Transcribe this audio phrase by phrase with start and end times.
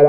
[0.00, 0.06] Hey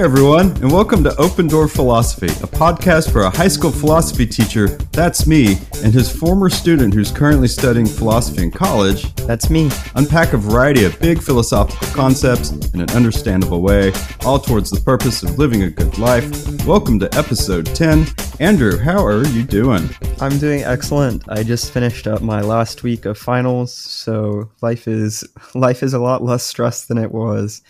[0.00, 4.68] everyone, and welcome to Open Door Philosophy, a podcast for a high school philosophy teacher,
[4.92, 9.12] that's me, and his former student who's currently studying philosophy in college.
[9.16, 9.68] That's me.
[9.96, 13.92] Unpack a variety of big philosophical concepts in an understandable way,
[14.24, 16.24] all towards the purpose of living a good life.
[16.68, 18.06] Welcome to episode 10.
[18.38, 19.88] Andrew, how are you doing?
[20.22, 21.28] I'm doing excellent.
[21.28, 25.24] I just finished up my last week of finals, so life is
[25.56, 27.60] life is a lot less stressed than it was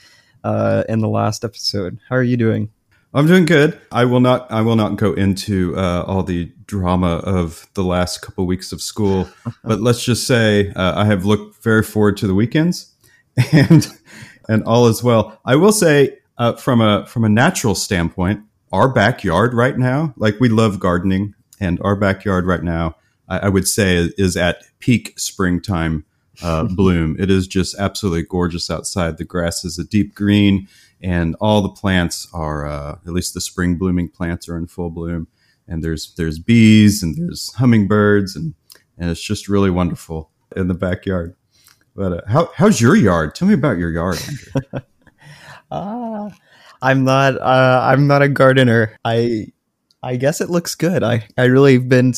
[0.45, 1.98] uh, in the last episode.
[2.10, 2.69] How are you doing?
[3.15, 3.80] I'm doing good.
[3.91, 4.52] I will not.
[4.52, 8.82] I will not go into uh, all the drama of the last couple weeks of
[8.82, 9.30] school,
[9.65, 12.93] but let's just say uh, I have looked very forward to the weekends,
[13.52, 13.88] and
[14.46, 15.41] and all is well.
[15.46, 20.38] I will say uh, from a from a natural standpoint, our backyard right now, like
[20.38, 22.97] we love gardening, and our backyard right now,
[23.29, 26.05] I, I would say is at peak springtime
[26.43, 27.16] uh, bloom.
[27.21, 29.16] It is just absolutely gorgeous outside.
[29.16, 30.66] The grass is a deep green,
[31.01, 34.91] and all the plants are, uh, at least the spring blooming plants, are in full
[34.91, 35.29] bloom.
[35.69, 38.54] And there's there's bees and there's hummingbirds, and
[38.99, 41.37] and it's just really wonderful in the backyard.
[41.95, 43.37] But uh, how, how's your yard?
[43.37, 44.80] Tell me about your yard, Andrew.
[45.74, 46.29] Ah,
[46.82, 47.41] I'm not.
[47.41, 48.95] Uh, I'm not a gardener.
[49.07, 49.47] I
[50.02, 51.02] I guess it looks good.
[51.02, 52.12] I I really been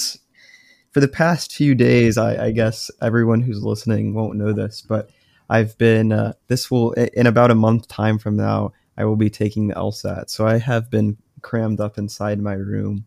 [0.92, 2.16] for the past few days.
[2.16, 5.10] I, I guess everyone who's listening won't know this, but
[5.50, 6.12] I've been.
[6.12, 8.72] Uh, this will in about a month time from now.
[8.96, 13.05] I will be taking the LSAT, so I have been crammed up inside my room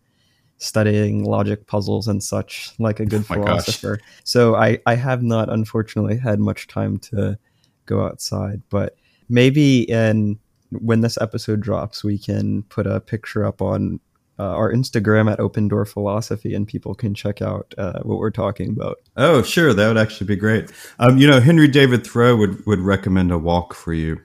[0.60, 3.66] studying logic puzzles and such like a good Oh my gosh.
[3.66, 4.00] philosopher.
[4.24, 7.38] So I I have not unfortunately had much time to
[7.86, 8.96] go outside, but
[9.30, 10.40] maybe in
[10.72, 14.00] when this episode drops, we can put a picture up on
[14.40, 18.32] uh, our Instagram at Open Door Philosophy, and people can check out uh, what we're
[18.32, 18.98] talking about.
[19.16, 20.72] Oh, sure, that would actually be great.
[21.00, 24.22] Um, you know, Henry David Thoreau would would recommend a walk for you.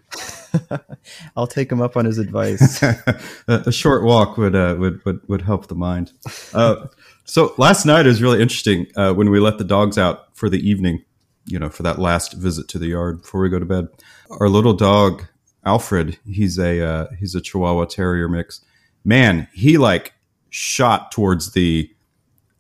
[1.36, 2.82] I'll take him up on his advice.
[2.82, 6.12] a, a short walk would uh, would would would help the mind.
[6.52, 6.86] Uh,
[7.24, 10.58] so last night was really interesting uh, when we let the dogs out for the
[10.58, 11.04] evening.
[11.44, 13.88] You know, for that last visit to the yard before we go to bed.
[14.30, 15.24] Our little dog
[15.64, 18.60] Alfred, he's a uh, he's a Chihuahua Terrier mix.
[19.04, 20.12] Man, he like
[20.50, 21.90] shot towards the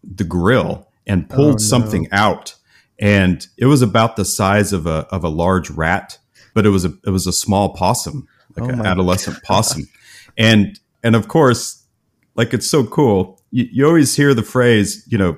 [0.02, 1.58] the grill and oh, pulled Oh, no.
[1.58, 2.56] something out,
[2.98, 6.18] and it was about the size of a of a large rat,
[6.54, 8.26] but it was a it was a small possum,
[8.56, 9.88] like Oh an adolescent possum,
[10.36, 11.84] and and of course,
[12.34, 13.40] like it's so cool.
[13.50, 15.36] You, you always hear the phrase, you know,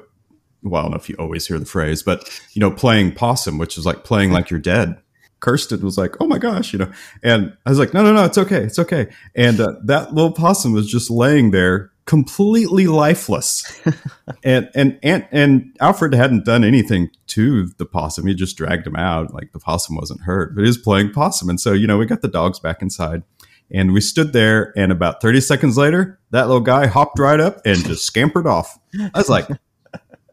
[0.63, 3.59] well, I don't know if you always hear the phrase, but you know, playing possum,
[3.59, 4.97] which is like playing like you're dead.
[5.45, 6.91] Kirsten was like, "Oh my gosh," you know,
[7.23, 10.33] and I was like, "No, no, no, it's okay, it's okay." And uh, that little
[10.33, 13.79] possum was just laying there, completely lifeless,
[14.43, 18.97] and and and and Alfred hadn't done anything to the possum; he just dragged him
[18.97, 19.35] out.
[19.35, 22.07] Like the possum wasn't hurt, but he was playing possum, and so you know, we
[22.07, 23.23] got the dogs back inside,
[23.71, 27.61] and we stood there, and about thirty seconds later, that little guy hopped right up
[27.67, 28.79] and just scampered off.
[28.99, 29.47] I was like.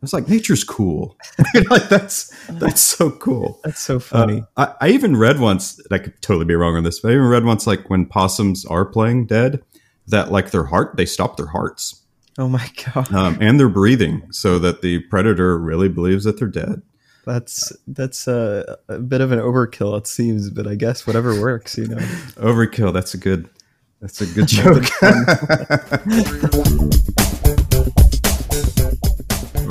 [0.01, 1.16] I was like, nature's cool.
[1.69, 3.59] like that's that's so cool.
[3.63, 4.44] That's so funny.
[4.57, 7.13] Uh, I, I even read once, I could totally be wrong on this, but I
[7.13, 9.61] even read once, like when possums are playing dead,
[10.07, 12.01] that like their heart, they stop their hearts
[12.38, 16.47] oh my god, um, and their breathing, so that the predator really believes that they're
[16.47, 16.81] dead.
[17.25, 21.78] that's that's a, a bit of an overkill, it seems, but I guess whatever works,
[21.78, 21.97] you know.
[22.38, 22.94] Overkill.
[22.94, 23.50] That's a good.
[24.01, 24.85] That's a good joke.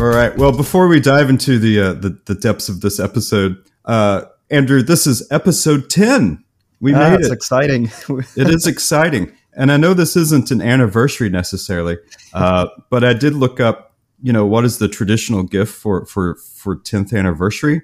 [0.00, 0.34] All right.
[0.34, 4.81] Well, before we dive into the uh, the, the depths of this episode, uh, Andrew,
[4.83, 6.43] this is episode ten.
[6.81, 7.33] We Ah, made it's it.
[7.34, 7.91] exciting.
[8.34, 9.31] it is exciting.
[9.53, 11.99] And I know this isn't an anniversary necessarily,
[12.33, 16.37] uh, but I did look up, you know, what is the traditional gift for for
[16.37, 17.83] for 10th anniversary,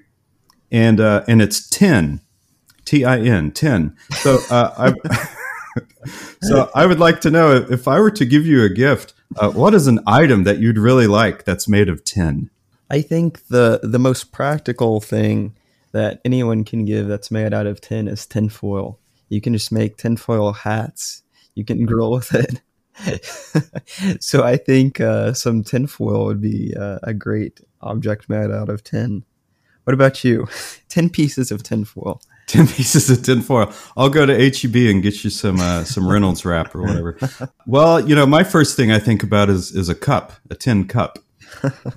[0.71, 2.21] and uh, and it's 10,
[2.85, 3.95] T I N, 10.
[4.13, 5.27] So uh, I.
[6.41, 9.51] So I would like to know if I were to give you a gift, uh,
[9.51, 12.49] what is an item that you'd really like that's made of tin?
[12.89, 15.55] I think the the most practical thing
[15.91, 18.99] that anyone can give that's made out of tin is tinfoil.
[19.29, 21.23] You can just make tinfoil hats.
[21.55, 22.61] You can grill with it.
[24.19, 28.83] so I think uh, some tinfoil would be uh, a great object made out of
[28.83, 29.23] tin.
[29.83, 30.47] What about you?
[30.89, 32.21] Ten pieces of tinfoil.
[32.47, 33.71] 10 pieces of tinfoil.
[33.95, 37.17] I'll go to HEB and get you some uh, some Reynolds wrap or whatever.
[37.67, 40.87] Well, you know, my first thing I think about is is a cup, a tin
[40.87, 41.19] cup.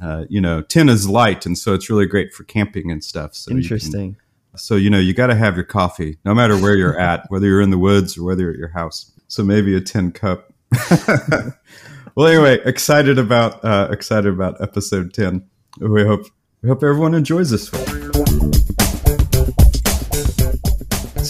[0.00, 3.34] Uh, you know, tin is light, and so it's really great for camping and stuff.
[3.34, 4.16] So you can- Interesting.
[4.56, 7.46] so you know, you got to have your coffee, no matter where you're at, whether
[7.46, 9.10] you're in the woods or whether you're at your house.
[9.28, 10.52] So maybe a tin cup.
[12.16, 15.44] well, anyway, excited about uh, excited about episode ten.
[15.80, 16.22] We hope
[16.62, 17.99] we hope everyone enjoys this one.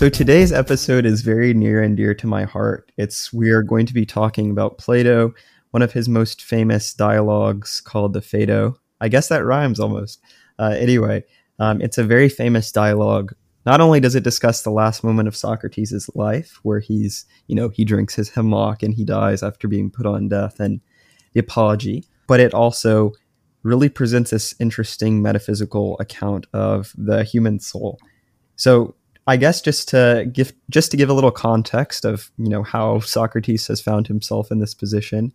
[0.00, 2.90] So today's episode is very near and dear to my heart.
[2.96, 5.34] It's we are going to be talking about Plato,
[5.72, 8.76] one of his most famous dialogues called the Phaedo.
[9.02, 10.22] I guess that rhymes almost.
[10.58, 11.22] Uh, anyway,
[11.58, 13.34] um, it's a very famous dialogue.
[13.66, 17.68] Not only does it discuss the last moment of Socrates' life, where he's, you know,
[17.68, 20.80] he drinks his hemlock and he dies after being put on death, and
[21.34, 23.12] the apology, but it also
[23.64, 27.98] really presents this interesting metaphysical account of the human soul.
[28.56, 28.94] So
[29.30, 32.98] I guess just to give just to give a little context of you know how
[32.98, 35.32] Socrates has found himself in this position.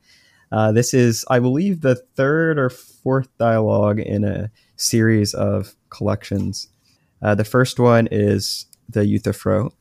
[0.52, 6.68] Uh, this is, I believe, the third or fourth dialogue in a series of collections.
[7.22, 9.72] Uh, the first one is the Euthyphro.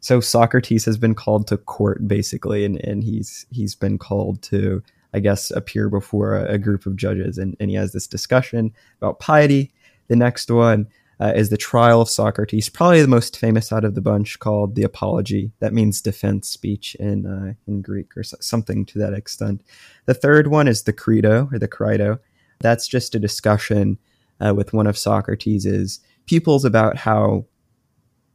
[0.00, 4.82] So Socrates has been called to court, basically, and, and he's he's been called to,
[5.14, 8.74] I guess, appear before a, a group of judges, and, and he has this discussion
[8.98, 9.72] about piety.
[10.08, 10.88] The next one
[11.22, 14.74] uh, is the trial of Socrates, probably the most famous out of the bunch, called
[14.74, 15.52] the Apology.
[15.60, 19.62] That means defense speech in uh, in Greek or something to that extent.
[20.06, 22.18] The third one is the Credo or the Crito.
[22.58, 23.98] That's just a discussion
[24.40, 27.46] uh, with one of Socrates's pupils about how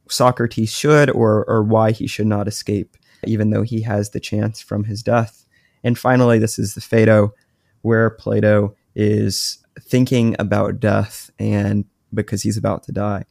[0.08, 2.96] Socrates should or or why he should not escape,
[3.26, 5.44] even though he has the chance from his death.
[5.84, 7.34] And finally, this is the Phaedo,
[7.82, 13.24] where Plato is thinking about death and because he's about to die.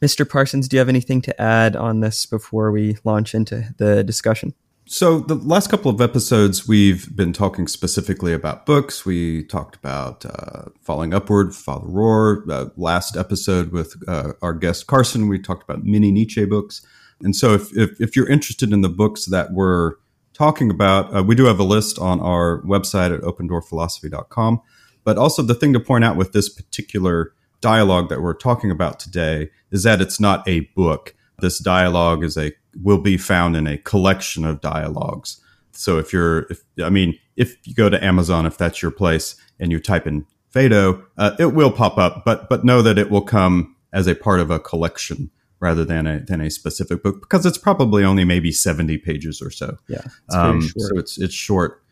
[0.00, 0.28] Mr.
[0.28, 4.54] Parsons, do you have anything to add on this before we launch into the discussion?
[4.86, 9.06] So, the last couple of episodes, we've been talking specifically about books.
[9.06, 12.46] We talked about uh, Falling Upward, Father Rohr.
[12.50, 16.84] Uh, last episode with uh, our guest Carson, we talked about mini Nietzsche books.
[17.22, 19.92] And so, if, if, if you're interested in the books that we're
[20.34, 24.60] talking about, uh, we do have a list on our website at opendoorphilosophy.com.
[25.02, 27.32] But also, the thing to point out with this particular
[27.64, 31.14] dialogue that we're talking about today is that it's not a book.
[31.38, 32.52] This dialogue is a
[32.82, 35.40] will be found in a collection of dialogues.
[35.72, 39.36] So if you're, if, I mean, if you go to Amazon, if that's your place,
[39.58, 42.22] and you type in Phaedo, uh, it will pop up.
[42.26, 46.06] But but know that it will come as a part of a collection rather than
[46.06, 49.78] a than a specific book because it's probably only maybe seventy pages or so.
[49.88, 51.82] Yeah, it's um, so it's it's short.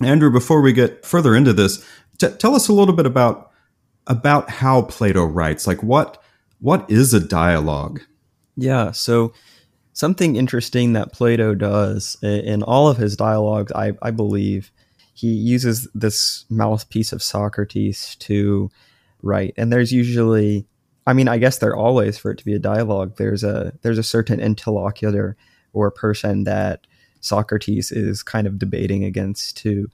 [0.00, 1.84] Andrew, before we get further into this,
[2.18, 3.50] t- tell us a little bit about
[4.06, 5.66] about how Plato writes.
[5.66, 6.22] Like what
[6.60, 8.00] what is a dialogue?
[8.56, 9.32] Yeah, so
[9.92, 14.70] something interesting that Plato does in all of his dialogues, I, I believe,
[15.12, 18.70] he uses this mouthpiece of Socrates to
[19.22, 19.54] write.
[19.56, 20.66] And there's usually
[21.06, 23.98] I mean, I guess there always for it to be a dialogue, there's a there's
[23.98, 25.36] a certain interlocutor
[25.72, 26.86] or person that
[27.20, 29.90] Socrates is kind of debating against to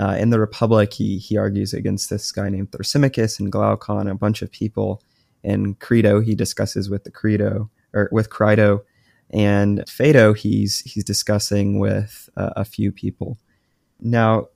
[0.00, 4.14] uh, in the Republic, he he argues against this guy named Thrasymachus and Glaucon, a
[4.14, 5.02] bunch of people.
[5.42, 8.82] In Crito, he discusses with the Crito or with Crito,
[9.30, 13.38] and Phaedo, he's he's discussing with uh, a few people.
[14.00, 14.48] Now,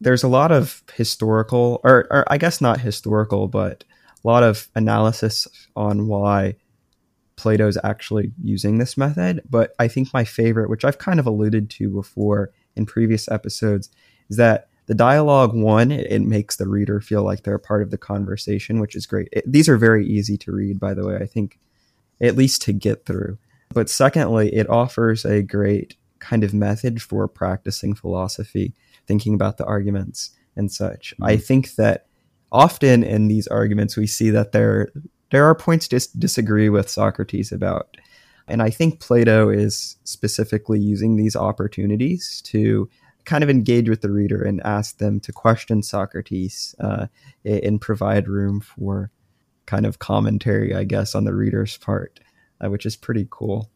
[0.00, 3.84] there's a lot of historical, or, or I guess not historical, but
[4.24, 5.46] a lot of analysis
[5.76, 6.56] on why
[7.36, 9.42] Plato's actually using this method.
[9.48, 13.90] But I think my favorite, which I've kind of alluded to before in previous episodes,
[14.28, 17.90] is that the dialogue one it, it, makes the reader feel like they're part of
[17.90, 19.28] the conversation which is great.
[19.32, 21.58] It, these are very easy to read by the way i think
[22.22, 23.38] at least to get through.
[23.70, 28.72] But secondly it offers a great kind of method for practicing philosophy
[29.06, 31.14] thinking about the arguments and such.
[31.14, 31.24] Mm-hmm.
[31.24, 32.06] i think that
[32.52, 34.90] often in these arguments we see that there
[35.30, 37.96] there are points to disagree with socrates about.
[38.46, 42.88] And i think plato is specifically using these opportunities to
[43.24, 47.06] kind of engage with the reader and ask them to question Socrates uh,
[47.44, 49.10] and provide room for
[49.66, 52.20] kind of commentary, I guess, on the reader's part,
[52.62, 53.70] uh, which is pretty cool.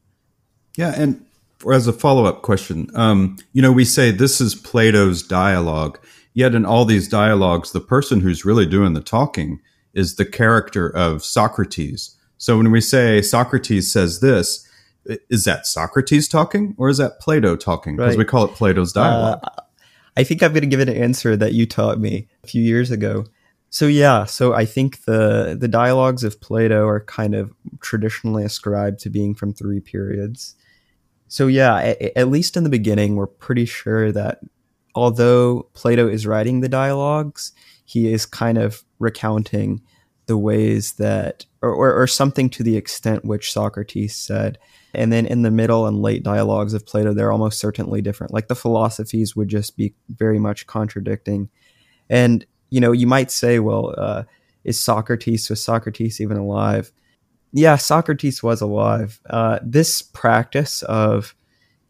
[0.77, 1.25] Yeah, and
[1.73, 5.99] as a follow up question, um, you know, we say this is Plato's dialogue,
[6.35, 9.61] yet in all these dialogues, the person who's really doing the talking
[9.95, 12.17] is the character of Socrates.
[12.37, 14.68] So when we say Socrates says this,
[15.29, 17.97] is that Socrates talking or is that Plato talking?
[17.97, 18.19] Because right.
[18.19, 19.41] we call it Plato's dialogue.
[19.43, 19.63] Uh,
[20.17, 22.63] I think I'm going to give it an answer that you taught me a few
[22.63, 23.25] years ago.
[23.71, 28.99] So yeah, so I think the the dialogues of Plato are kind of traditionally ascribed
[29.01, 30.57] to being from three periods.
[31.29, 34.41] So yeah, at, at least in the beginning, we're pretty sure that
[34.95, 37.53] although Plato is writing the dialogues,
[37.85, 39.83] he is kind of recounting
[40.29, 44.59] the ways that, or, or, or something to the extent which Socrates said
[44.95, 48.33] and then in the middle and late dialogues of Plato, they're almost certainly different.
[48.33, 51.51] Like the philosophies would just be very much contradicting.
[52.09, 54.23] And, you know, you might say, well, uh,
[54.65, 56.91] is Socrates, was Socrates even alive?
[57.53, 59.21] yeah, Socrates was alive.
[59.29, 61.35] Uh, this practice of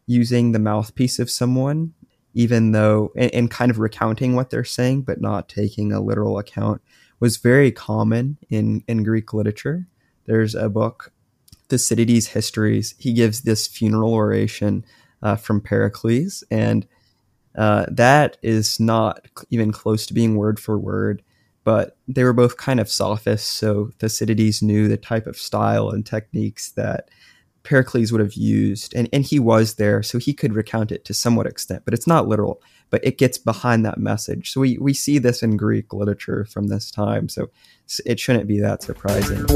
[0.06, 1.94] using the mouthpiece of someone,
[2.34, 6.38] even though, and, and, kind of recounting what they're saying, but not taking a literal
[6.38, 6.80] account,
[7.20, 9.86] was very common in, in Greek literature.
[10.26, 11.12] There's a book,
[11.68, 12.94] Thucydides' Histories.
[12.98, 14.84] He gives this funeral oration
[15.22, 16.86] uh, from Pericles, and
[17.56, 21.22] uh, that is not even close to being word for word
[21.68, 23.46] but they were both kind of sophists.
[23.46, 27.10] So Thucydides knew the type of style and techniques that
[27.62, 31.12] Pericles would have used, and, and he was there, so he could recount it to
[31.12, 34.52] somewhat extent, but it's not literal, but it gets behind that message.
[34.52, 37.50] So we, we see this in Greek literature from this time, so
[38.04, 39.46] it shouldn't be that surprising.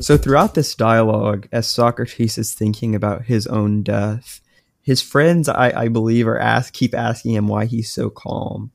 [0.00, 4.40] So throughout this dialogue, as Socrates is thinking about his own death,
[4.82, 8.70] his friends, I, I believe, are ask keep asking him why he's so calm,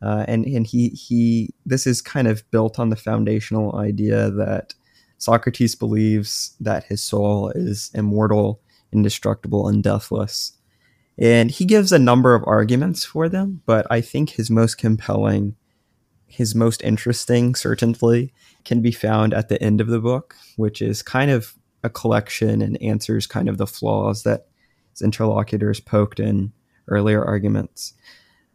[0.00, 4.74] uh, and and he he this is kind of built on the foundational idea that
[5.18, 8.60] Socrates believes that his soul is immortal,
[8.92, 10.52] indestructible, and deathless.
[11.18, 15.56] And he gives a number of arguments for them, but I think his most compelling,
[16.26, 18.32] his most interesting, certainly,
[18.64, 22.60] can be found at the end of the book, which is kind of a collection
[22.60, 24.48] and answers kind of the flaws that
[24.90, 26.52] his interlocutors poked in
[26.88, 27.94] earlier arguments.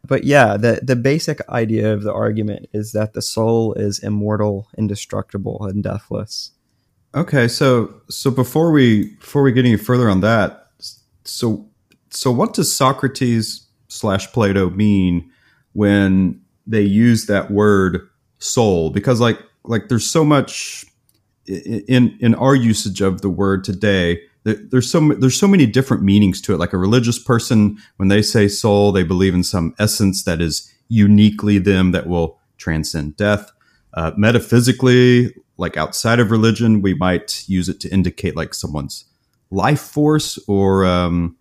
[0.06, 4.68] But yeah, the, the basic idea of the argument is that the soul is immortal,
[4.78, 6.52] indestructible, and deathless.
[7.14, 10.70] Okay, so so before we before we get any further on that,
[11.26, 11.70] so
[12.12, 15.30] so what does Socrates slash Plato mean
[15.74, 18.08] when they use that word
[18.40, 18.90] soul?
[18.90, 20.86] Because like like there's so much
[21.48, 26.42] in in our usage of the word today there's so there's so many different meanings
[26.42, 26.58] to it.
[26.58, 30.72] Like a religious person, when they say soul, they believe in some essence that is
[30.88, 33.52] uniquely them that will transcend death.
[33.94, 39.06] Uh, metaphysically, like outside of religion, we might use it to indicate like someone's
[39.52, 41.38] life force, or um,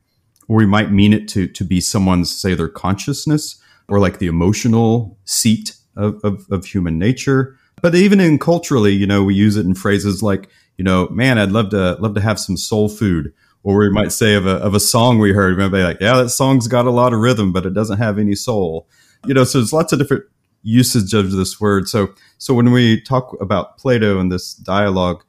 [0.50, 4.26] or we might mean it to to be someone's say their consciousness, or like the
[4.26, 7.56] emotional seat of, of, of human nature.
[7.80, 11.38] But even in culturally, you know, we use it in phrases like you know, man,
[11.38, 13.32] I'd love to love to have some soul food.
[13.62, 16.00] Or we might say of a of a song we heard, we might be like,
[16.00, 18.88] yeah, that song's got a lot of rhythm, but it doesn't have any soul.
[19.26, 20.24] You know, so there's lots of different
[20.64, 21.88] usage of this word.
[21.88, 25.22] So so when we talk about Plato and this dialogue,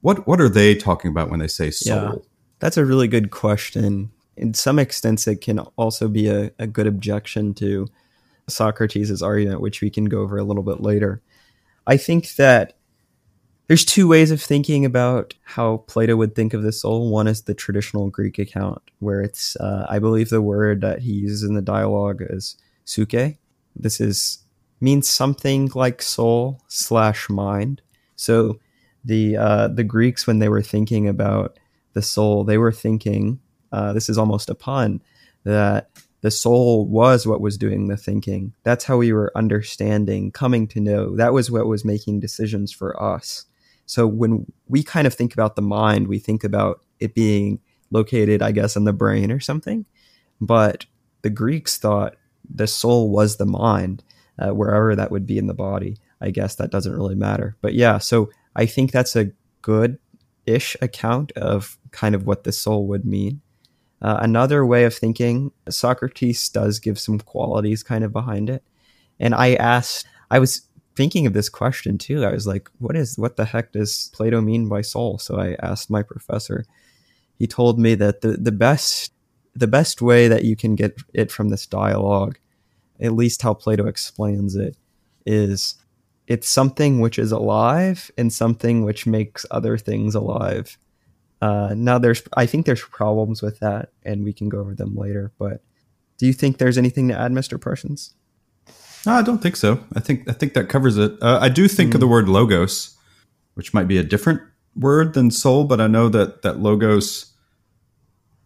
[0.00, 1.96] what what are they talking about when they say soul?
[1.96, 2.14] Yeah,
[2.60, 4.10] that's a really good question.
[4.36, 7.88] In some extents, it can also be a, a good objection to
[8.48, 11.20] Socrates' argument, which we can go over a little bit later.
[11.86, 12.74] I think that
[13.66, 17.10] there's two ways of thinking about how Plato would think of the soul.
[17.10, 21.12] One is the traditional Greek account, where it's, uh, I believe, the word that he
[21.12, 23.36] uses in the dialogue is "suke."
[23.76, 24.44] This is
[24.80, 27.82] means something like soul slash mind.
[28.16, 28.58] So
[29.04, 31.56] the uh, the Greeks, when they were thinking about
[31.92, 33.40] the soul, they were thinking
[33.72, 35.02] uh, this is almost a pun
[35.44, 35.90] that
[36.22, 38.52] the soul was what was doing the thinking.
[38.62, 41.16] That's how we were understanding, coming to know.
[41.16, 43.46] That was what was making decisions for us.
[43.86, 48.42] So when we kind of think about the mind, we think about it being located,
[48.42, 49.86] I guess, in the brain or something.
[50.40, 50.86] But
[51.22, 52.16] the Greeks thought
[52.48, 54.04] the soul was the mind,
[54.38, 55.96] uh, wherever that would be in the body.
[56.20, 57.56] I guess that doesn't really matter.
[57.62, 59.32] But yeah, so I think that's a
[59.62, 59.98] good
[60.50, 63.40] ish account of kind of what the soul would mean.
[64.02, 68.62] Uh, another way of thinking, Socrates does give some qualities kind of behind it.
[69.18, 70.62] And I asked, I was
[70.96, 72.24] thinking of this question too.
[72.24, 75.18] I was like, what is what the heck does Plato mean by soul?
[75.18, 76.64] So I asked my professor.
[77.38, 79.12] He told me that the, the best
[79.54, 82.38] the best way that you can get it from this dialogue,
[83.00, 84.76] at least how Plato explains it,
[85.26, 85.74] is
[86.26, 90.78] it's something which is alive and something which makes other things alive.
[91.42, 94.94] Uh, now there's I think there's problems with that and we can go over them
[94.96, 95.62] later, but
[96.18, 97.58] do you think there's anything to add, Mr.
[97.58, 98.14] Parsons?
[99.06, 99.82] No, I don't think so.
[99.96, 101.12] I think I think that covers it.
[101.22, 101.94] Uh, I do think mm.
[101.94, 102.12] of the hmm.
[102.12, 102.94] word logos,
[103.54, 104.42] which might be a different
[104.76, 107.32] word than soul, but I know that that logos.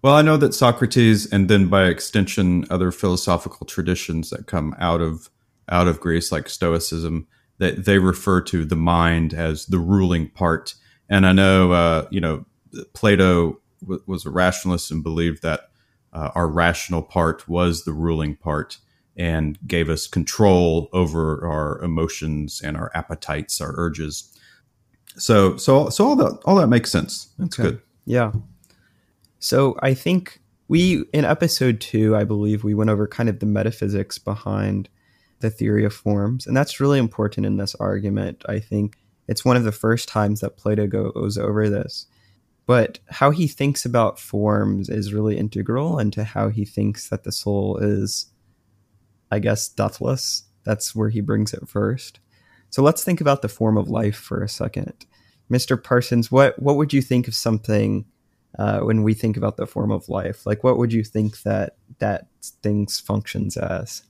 [0.02, 5.00] Well, I know that Socrates, and then by extension, other philosophical traditions that come out
[5.00, 5.30] of
[5.68, 7.26] out of Greece, like Stoicism,
[7.58, 10.74] that they refer to the mind as the ruling part.
[11.08, 12.44] And I know, uh, you know,
[12.92, 15.70] Plato w- was a rationalist and believed that
[16.12, 18.78] uh, our rational part was the ruling part
[19.16, 24.32] and gave us control over our emotions and our appetites, our urges.
[25.16, 27.28] So, so, so all that all that makes sense.
[27.38, 27.70] That's okay.
[27.70, 27.82] good.
[28.04, 28.32] Yeah.
[29.38, 33.46] So I think we in episode two, I believe we went over kind of the
[33.46, 34.88] metaphysics behind
[35.40, 36.46] the theory of forms.
[36.46, 38.44] And that's really important in this argument.
[38.48, 38.96] I think
[39.28, 42.06] it's one of the first times that Plato goes over this.
[42.66, 47.32] But how he thinks about forms is really integral into how he thinks that the
[47.32, 48.26] soul is,
[49.30, 50.44] I guess, deathless.
[50.64, 52.20] That's where he brings it first.
[52.70, 55.06] So let's think about the form of life for a second.
[55.50, 55.82] Mr.
[55.82, 58.06] Parsons, what, what would you think of something
[58.58, 60.46] uh, when we think about the form of life?
[60.46, 62.28] Like, what would you think that that
[62.62, 64.04] things functions as?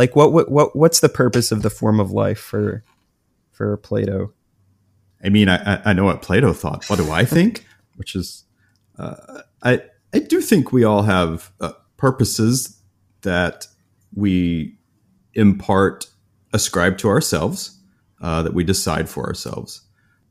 [0.00, 2.82] Like, what what, what what's the purpose of the form of life for
[3.52, 4.32] for Plato?
[5.22, 6.88] I mean, I, I know what Plato thought.
[6.88, 7.66] What do I think?
[7.96, 8.44] Which is,
[8.98, 9.82] uh, I
[10.14, 12.80] I do think we all have uh, purposes
[13.20, 13.66] that
[14.14, 14.78] we
[15.34, 16.06] impart,
[16.54, 17.78] ascribe to ourselves,
[18.22, 19.82] uh, that we decide for ourselves.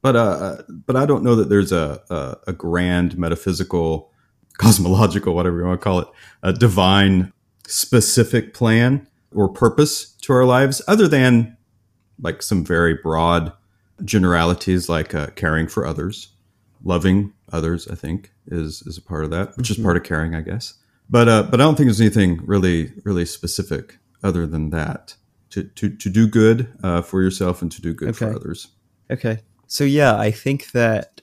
[0.02, 4.12] But uh, but I don't know that there's a, a, a grand metaphysical,
[4.58, 6.08] cosmological, whatever you want to call it,
[6.42, 7.32] a divine
[7.68, 11.58] specific plan or purpose to our lives, other than
[12.22, 13.54] like some very broad
[14.04, 16.30] generalities like uh, caring for others,
[16.84, 17.88] loving others.
[17.88, 19.82] I think is is a part of that, which mm-hmm.
[19.82, 20.76] is part of caring, I guess.
[21.10, 25.16] But uh, but I don't think there's anything really really specific other than that
[25.52, 28.18] to to to do good uh, for yourself and to do good okay.
[28.18, 28.68] for others.
[29.12, 31.22] Okay, so yeah, I think that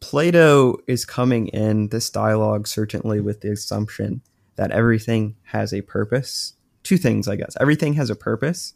[0.00, 4.20] Plato is coming in this dialogue certainly with the assumption
[4.56, 6.54] that everything has a purpose.
[6.84, 7.56] Two things, I guess.
[7.60, 8.74] Everything has a purpose,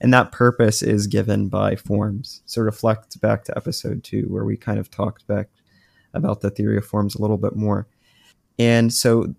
[0.00, 2.42] and that purpose is given by forms.
[2.46, 5.48] So reflect back to episode two, where we kind of talked back
[6.14, 7.88] about the theory of forms a little bit more.
[8.58, 9.34] And so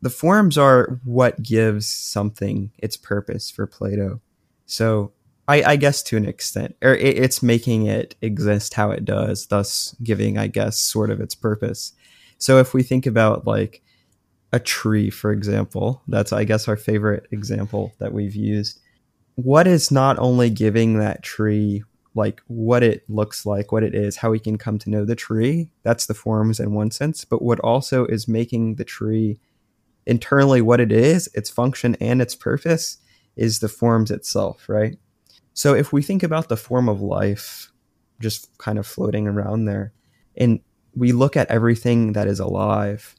[0.00, 4.20] the forms are what gives something its purpose for Plato.
[4.66, 5.12] So
[5.48, 9.46] I, I guess to an extent, or it, it's making it exist how it does,
[9.46, 11.94] thus giving, I guess, sort of its purpose.
[12.36, 13.82] So if we think about like
[14.52, 18.80] a tree, for example, that's I guess our favorite example that we've used.
[19.34, 21.84] What is not only giving that tree
[22.18, 25.14] like what it looks like, what it is, how we can come to know the
[25.14, 25.70] tree.
[25.84, 29.38] That's the forms in one sense, but what also is making the tree
[30.04, 32.98] internally what it is, its function and its purpose
[33.36, 34.98] is the forms itself, right?
[35.54, 37.70] So if we think about the form of life
[38.20, 39.92] just kind of floating around there,
[40.36, 40.60] and
[40.94, 43.14] we look at everything that is alive,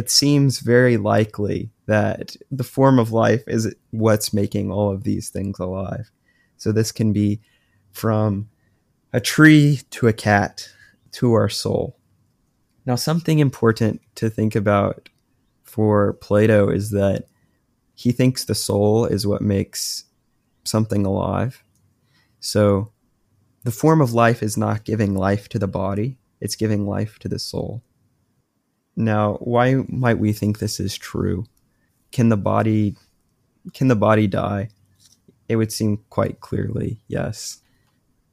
[0.00, 5.28] it seems very likely that the form of life is what's making all of these
[5.28, 6.10] things alive.
[6.56, 7.42] So this can be
[7.92, 8.48] from
[9.12, 10.66] a tree to a cat
[11.12, 11.98] to our soul.
[12.86, 15.10] Now, something important to think about
[15.64, 17.26] for Plato is that
[17.94, 20.04] he thinks the soul is what makes
[20.64, 21.62] something alive.
[22.38, 22.90] So
[23.64, 27.28] the form of life is not giving life to the body, it's giving life to
[27.28, 27.82] the soul.
[28.96, 31.46] Now, why might we think this is true?
[32.12, 32.96] Can the body
[33.74, 34.68] can the body die?
[35.48, 37.60] It would seem quite clearly yes.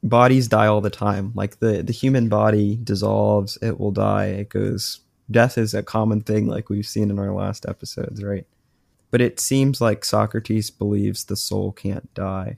[0.02, 1.32] Bodies die all the time.
[1.34, 6.22] Like the, the human body dissolves, it will die, it goes death is a common
[6.22, 8.46] thing like we've seen in our last episodes, right?
[9.10, 12.56] But it seems like Socrates believes the soul can't die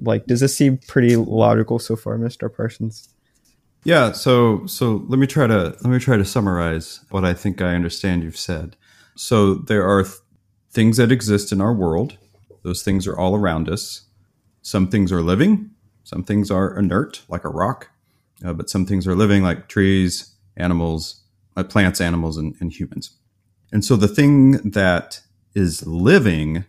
[0.00, 3.13] like does this seem pretty logical so far mr parsons
[3.84, 7.60] yeah so so let me try to let me try to summarize what i think
[7.62, 8.76] i understand you've said.
[9.16, 10.16] So there are th-
[10.70, 12.18] things that exist in our world.
[12.62, 14.02] Those things are all around us.
[14.62, 15.70] Some things are living.
[16.02, 17.90] Some things are inert like a rock.
[18.44, 21.22] Uh, but some things are living like trees animals
[21.56, 23.16] uh, plants animals and, and humans.
[23.72, 25.20] And so the thing that
[25.54, 26.64] is living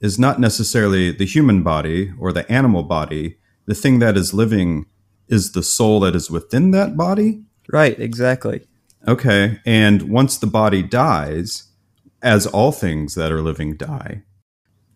[0.00, 3.38] is not necessarily the human body or the animal body.
[3.66, 4.86] The thing that is living
[5.30, 7.42] is the soul that is within that body.
[7.68, 8.66] Right, exactly.
[9.08, 9.60] Okay.
[9.64, 11.64] And once the body dies,
[12.22, 14.22] as all things that are living die,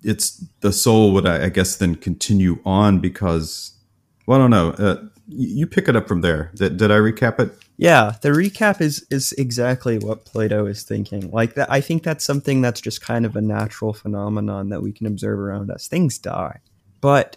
[0.02, 3.72] it's the soul would, I, guess, then continue on because,
[4.26, 4.70] well, I don't know.
[4.72, 6.50] Uh, you pick it up from there.
[6.54, 7.56] Did, did I recap it?
[7.76, 11.30] Yeah, the recap is is exactly what Plato is thinking.
[11.32, 14.92] Like that I think that's something that's just kind of a natural phenomenon that we
[14.92, 15.88] can observe around us.
[15.88, 16.60] Things die.
[17.00, 17.36] But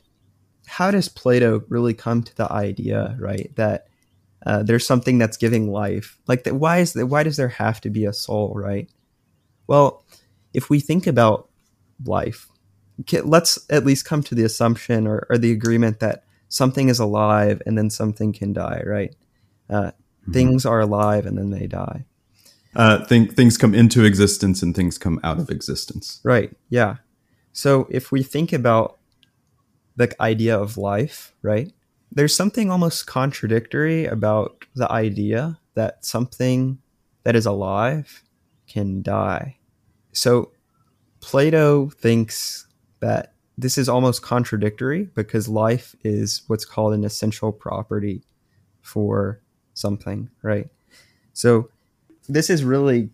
[0.67, 3.87] how does Plato really come to the idea, right, that
[4.45, 6.19] uh, there's something that's giving life?
[6.27, 8.89] Like that why is that why does there have to be a soul, right?
[9.65, 10.03] Well,
[10.53, 11.49] if we think about
[12.05, 12.47] life,
[13.23, 17.61] let's at least come to the assumption or, or the agreement that something is alive
[17.65, 19.15] and then something can die, right?
[19.69, 20.31] Uh, mm-hmm.
[20.31, 22.05] Things are alive and then they die.
[22.75, 26.21] Uh, think, things come into existence and things come out of existence.
[26.23, 26.55] Right.
[26.69, 26.97] Yeah.
[27.51, 28.96] So if we think about
[29.97, 31.71] the idea of life, right?
[32.11, 36.77] There's something almost contradictory about the idea that something
[37.23, 38.23] that is alive
[38.67, 39.57] can die.
[40.13, 40.51] So
[41.19, 42.67] Plato thinks
[43.01, 48.23] that this is almost contradictory because life is what's called an essential property
[48.81, 49.41] for
[49.73, 50.69] something, right?
[51.33, 51.69] So
[52.29, 53.09] this is really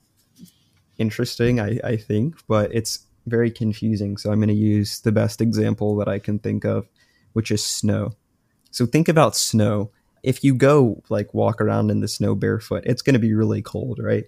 [0.98, 4.18] interesting, I, I think, but it's very confusing.
[4.18, 6.88] So I'm going to use the best example that I can think of,
[7.34, 8.14] which is snow.
[8.72, 9.92] So think about snow.
[10.24, 13.62] If you go like walk around in the snow barefoot, it's going to be really
[13.62, 14.26] cold, right?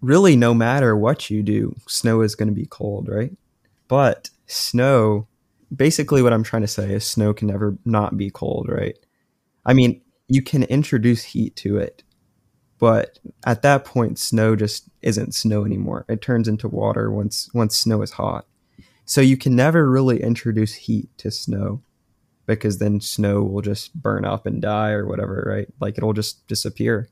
[0.00, 3.32] Really, no matter what you do, snow is going to be cold, right?
[3.88, 5.26] But snow,
[5.74, 8.98] basically, what I'm trying to say is snow can never not be cold, right?
[9.66, 12.03] I mean, you can introduce heat to it,
[12.84, 16.04] but at that point snow just isn't snow anymore.
[16.06, 18.44] It turns into water once once snow is hot.
[19.06, 21.80] So you can never really introduce heat to snow
[22.44, 25.66] because then snow will just burn up and die or whatever right?
[25.80, 27.08] Like it'll just disappear.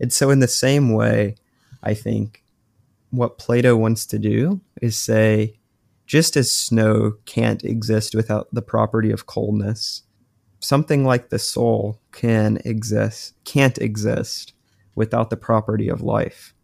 [0.00, 1.36] And so in the same way
[1.84, 2.42] i think
[3.10, 5.54] what plato wants to do is say
[6.04, 10.02] just as snow can't exist without the property of coldness
[10.58, 14.52] something like the soul can exist can't exist
[14.94, 16.54] without the property of life.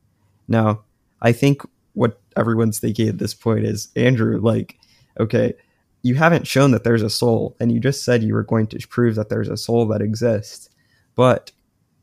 [0.48, 0.84] Now,
[1.22, 1.62] I think
[1.94, 4.78] what everyone's thinking at this point is Andrew, like,
[5.18, 5.54] okay,
[6.02, 8.88] you haven't shown that there's a soul, and you just said you were going to
[8.88, 10.68] prove that there's a soul that exists.
[11.14, 11.52] But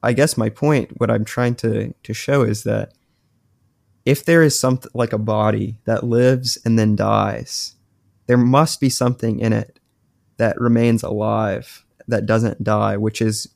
[0.02, 2.94] I guess my point, what I'm trying to, to show is that
[4.06, 7.76] if there is something like a body that lives and then dies,
[8.26, 9.80] there must be something in it
[10.38, 13.48] that remains alive that doesn't die, which is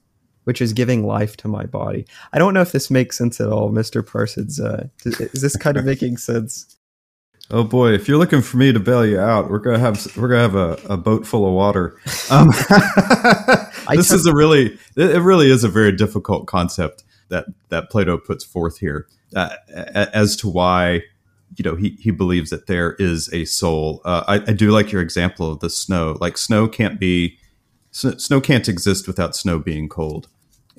[0.47, 2.05] which is giving life to my body.
[2.31, 4.01] I don't know if this makes sense at all, Mr.
[4.01, 4.61] Parsons.
[4.61, 6.77] Uh, is this kind of making sense?
[7.51, 10.29] Oh boy, if you're looking for me to bail you out, we're gonna have we're
[10.29, 11.99] gonna have a, a boat full of water.
[12.29, 12.49] Um,
[13.95, 18.43] this is a really it really is a very difficult concept that that Plato puts
[18.43, 19.55] forth here uh,
[19.95, 21.01] as to why
[21.55, 24.01] you know he he believes that there is a soul.
[24.05, 26.17] Uh, I, I do like your example of the snow.
[26.19, 27.37] Like snow can't be
[27.91, 30.27] snow can't exist without snow being cold.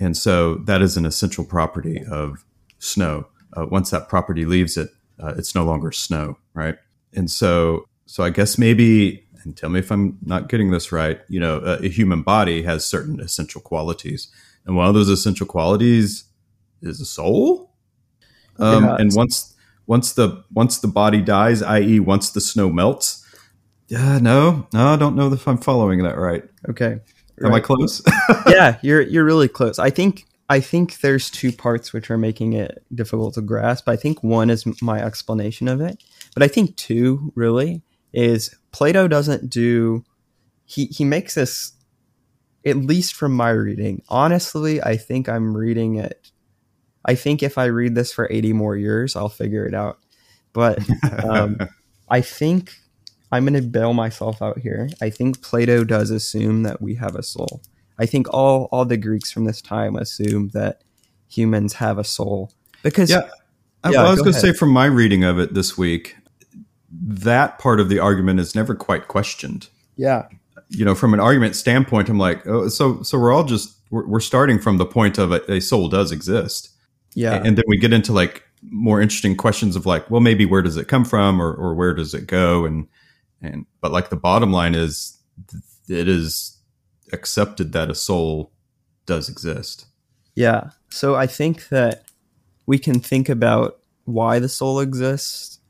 [0.00, 2.44] And so that is an essential property of
[2.78, 3.26] snow.
[3.56, 6.76] Uh, once that property leaves it, uh, it's no longer snow, right?
[7.14, 11.20] And so, so I guess maybe, and tell me if I'm not getting this right.
[11.28, 14.28] You know, a, a human body has certain essential qualities,
[14.66, 16.24] and one of those essential qualities
[16.82, 17.72] is a soul.
[18.58, 19.54] Um, yeah, and once
[19.86, 23.26] once the once the body dies, i.e., once the snow melts,
[23.88, 26.44] yeah, no, no, I don't know if I'm following that right.
[26.68, 27.00] Okay,
[27.40, 27.48] Right?
[27.48, 28.02] Am I close?
[28.48, 29.78] yeah, you're you're really close.
[29.78, 33.88] I think I think there's two parts which are making it difficult to grasp.
[33.88, 36.02] I think one is my explanation of it,
[36.34, 40.04] but I think two really is Plato doesn't do
[40.64, 41.72] he he makes this
[42.66, 44.02] at least from my reading.
[44.08, 46.30] Honestly, I think I'm reading it
[47.08, 49.98] I think if I read this for 80 more years, I'll figure it out.
[50.52, 50.78] But
[51.24, 51.58] um,
[52.08, 52.78] I think
[53.30, 54.88] I'm going to bail myself out here.
[55.02, 57.62] I think Plato does assume that we have a soul.
[57.98, 60.82] I think all all the Greeks from this time assume that
[61.28, 63.28] humans have a soul because yeah,
[63.84, 66.16] I, yeah, well, I was going to say from my reading of it this week,
[66.90, 69.68] that part of the argument is never quite questioned.
[69.96, 70.28] Yeah,
[70.68, 74.06] you know, from an argument standpoint, I'm like, oh, so so we're all just we're,
[74.06, 76.70] we're starting from the point of a, a soul does exist.
[77.14, 80.62] Yeah, and then we get into like more interesting questions of like, well, maybe where
[80.62, 82.86] does it come from, or or where does it go, and
[83.42, 85.18] and but like the bottom line is
[85.88, 86.58] it is
[87.12, 88.52] accepted that a soul
[89.06, 89.86] does exist.
[90.34, 90.70] Yeah.
[90.90, 92.04] So i think that
[92.66, 95.60] we can think about why the soul exists.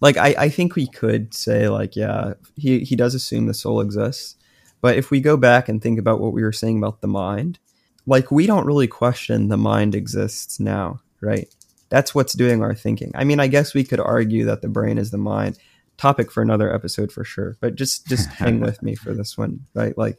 [0.00, 3.80] Like i, I think we could say like yeah he, he does assume the soul
[3.80, 4.36] exists.
[4.80, 7.58] But if we go back and think about what we were saying about the mind
[8.06, 11.52] like we don't really question the mind exists now right?
[11.90, 13.10] That's what's doing our thinking.
[13.14, 15.58] I mean i guess we could argue that the brain is the mind
[15.98, 17.58] topic for another episode for sure.
[17.60, 19.96] But just just hang with me for this one, right?
[19.98, 20.18] Like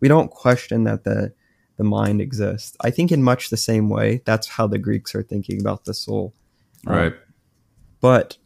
[0.00, 1.32] we don't question that the
[1.78, 2.76] the mind exists.
[2.82, 5.94] I think in much the same way, that's how the Greeks are thinking about the
[5.94, 6.34] soul.
[6.84, 7.12] Right.
[7.12, 7.18] Um,
[8.02, 8.36] but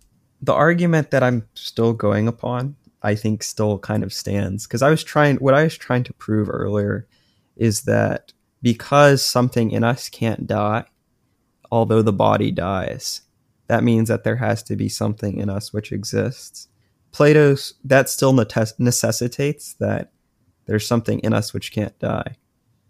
[0.40, 4.90] the argument that I'm still going upon, I think still kind of stands because I
[4.90, 7.08] was trying what I was trying to prove earlier
[7.56, 10.84] is that because something in us can't die,
[11.70, 13.22] although the body dies,
[13.66, 16.68] that means that there has to be something in us which exists.
[17.14, 20.10] Plato's that still necessitates that
[20.66, 22.36] there's something in us which can't die,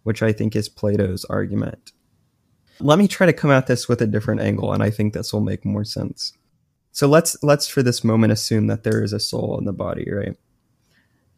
[0.03, 1.93] which I think is Plato's argument.
[2.81, 5.31] Let me try to come at this with a different angle, and I think this
[5.31, 6.33] will make more sense.
[6.91, 10.11] So let's let's for this moment assume that there is a soul in the body,
[10.11, 10.39] right?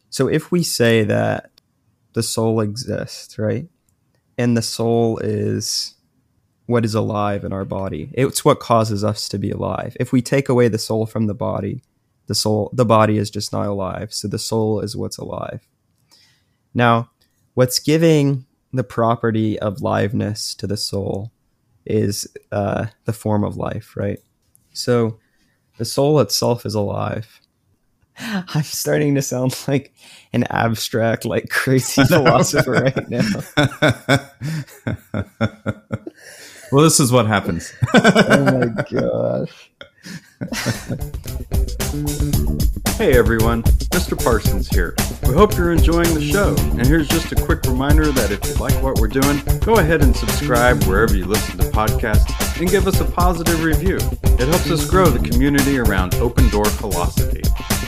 [0.09, 1.51] So if we say that
[2.13, 3.67] the soul exists, right?
[4.37, 5.95] And the soul is
[6.67, 8.11] what is alive in our body.
[8.13, 9.97] It's what causes us to be alive.
[9.99, 11.81] If we take away the soul from the body,
[12.27, 14.13] The soul, the body is just not alive.
[14.13, 15.67] So the soul is what's alive.
[16.73, 17.09] Now,
[17.53, 21.31] what's giving the property of liveness to the soul
[21.85, 24.19] is uh, the form of life, right?
[24.73, 25.19] So
[25.77, 27.39] the soul itself is alive.
[28.19, 29.93] I'm starting to sound like
[30.33, 33.29] an abstract, like crazy philosopher right now.
[36.71, 37.73] well, this is what happens.
[37.93, 39.71] oh my gosh.
[41.97, 44.21] Hey everyone, Mr.
[44.23, 44.95] Parsons here.
[45.27, 46.55] We hope you're enjoying the show.
[46.77, 50.03] And here's just a quick reminder that if you like what we're doing, go ahead
[50.03, 53.97] and subscribe wherever you listen to podcasts and give us a positive review.
[54.23, 57.41] It helps us grow the community around open door philosophy.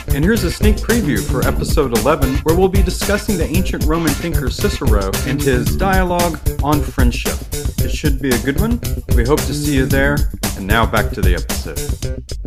[0.08, 4.12] And here's a sneak preview for episode 11, where we'll be discussing the ancient Roman
[4.14, 7.38] thinker Cicero and his dialogue on friendship.
[7.78, 8.80] It should be a good one.
[9.14, 10.16] We hope to see you there.
[10.56, 12.39] And now back to the episode.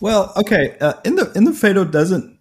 [0.00, 0.76] Well, okay.
[0.80, 2.38] Uh, in the in the Phaedo doesn't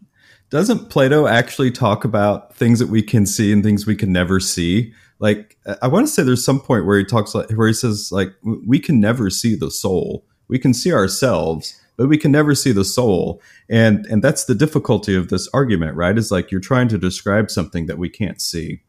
[0.49, 4.39] doesn't Plato actually talk about things that we can see and things we can never
[4.39, 4.93] see?
[5.19, 8.11] Like I want to say there's some point where he talks like where he says
[8.11, 10.25] like we can never see the soul.
[10.47, 13.41] We can see ourselves, but we can never see the soul.
[13.69, 16.17] And and that's the difficulty of this argument, right?
[16.17, 18.81] Is like you're trying to describe something that we can't see.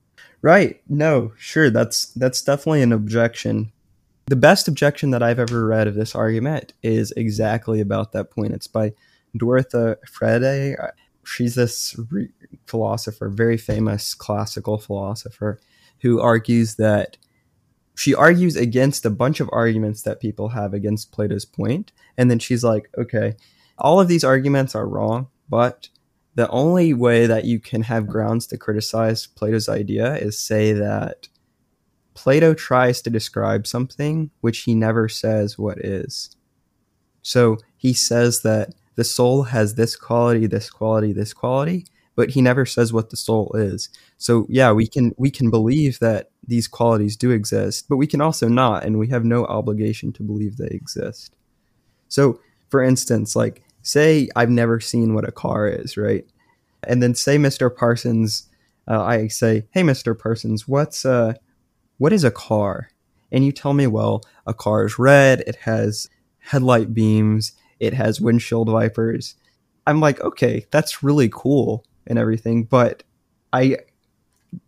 [0.43, 0.81] Right.
[0.89, 1.71] No, sure.
[1.71, 3.73] That's that's definitely an objection.
[4.29, 8.55] The best objection that I've ever read of this argument is exactly about that point.
[8.55, 8.93] It's by
[9.37, 10.77] Dorothea Frede.
[11.25, 12.31] She's this re-
[12.67, 15.61] philosopher, very famous classical philosopher,
[16.01, 17.19] who argues that
[17.95, 22.41] she argues against a bunch of arguments that people have against Plato's point, and then
[22.41, 23.37] she's like, okay,
[23.79, 25.89] all of these arguments are wrong, but
[26.35, 31.29] the only way that you can have grounds to criticize Plato's idea is say that
[32.17, 36.35] Plato tries to describe something which he never says what is.
[37.23, 42.41] So he says that the soul has this quality, this quality, this quality, but he
[42.41, 43.91] never says what the soul is.
[44.17, 48.23] So yeah, we can we can believe that these qualities do exist, but we can
[48.23, 51.37] also not and we have no obligation to believe they exist.
[52.09, 56.25] So for instance, like say I've never seen what a car is, right?
[56.83, 57.75] And then say Mr.
[57.75, 58.49] Parsons
[58.89, 60.19] uh, I say, "Hey Mr.
[60.19, 61.35] Parsons, what's uh
[61.99, 62.91] what is a car?
[63.33, 68.21] And you tell me, well, a car is red, it has headlight beams, it has
[68.21, 69.35] windshield wipers.
[69.87, 73.03] I'm like, okay, that's really cool and everything, but
[73.53, 73.79] I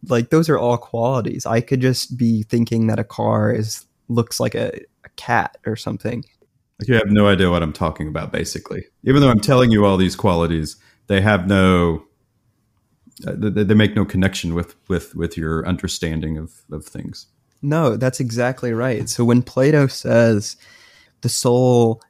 [0.07, 1.47] like those are all qualities.
[1.47, 5.77] I could just be thinking that a car is looks like a, a cat or
[5.77, 6.25] something.
[6.79, 8.87] Like you have no idea what I'm talking about, basically.
[9.05, 10.77] Even though I'm telling you all these qualities,
[11.09, 12.05] they have no
[13.27, 17.27] Uh, they, they make no connection with with with your understanding of of things.
[17.63, 19.09] No, that's exactly right.
[19.09, 20.57] So when Plato says
[21.23, 22.01] the soul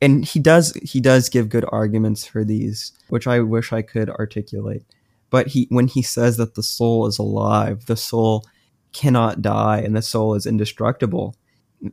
[0.00, 4.10] and he does he does give good arguments for these, which I wish I could
[4.10, 4.84] articulate.
[5.30, 8.44] But he when he says that the soul is alive, the soul
[8.92, 11.34] cannot die and the soul is indestructible.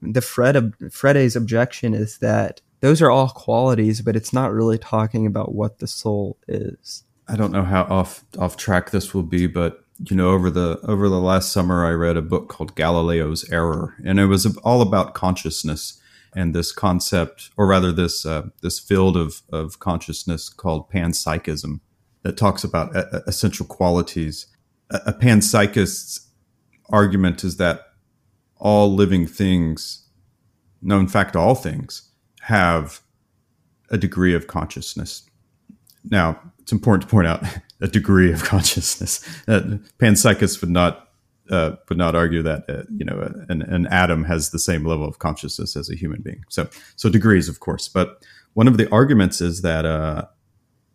[0.02, 5.26] The Fred Frede's objection is that those are all qualities, but it's not really talking
[5.26, 7.05] about what the soul is.
[7.28, 10.80] I don't know how off off track this will be, but you know, over the
[10.84, 14.82] over the last summer, I read a book called Galileo's Error, and it was all
[14.82, 16.00] about consciousness
[16.36, 21.80] and this concept, or rather, this uh, this field of of consciousness called panpsychism,
[22.24, 24.48] that talks about a- essential qualities.
[24.90, 26.28] A, a panpsychist's
[26.90, 27.82] argument is that
[28.58, 30.08] all living things,
[30.82, 32.12] no, in fact, all things,
[32.42, 33.02] have
[33.90, 35.30] a degree of consciousness.
[36.10, 37.44] Now, it's important to point out
[37.82, 39.26] a degree of consciousness.
[39.48, 41.02] Uh, panpsychists would not
[41.50, 45.08] uh, would not argue that uh, you know an, an, atom has the same level
[45.08, 46.44] of consciousness as a human being.
[46.50, 47.88] So so degrees, of course.
[47.88, 50.26] But one of the arguments is that uh,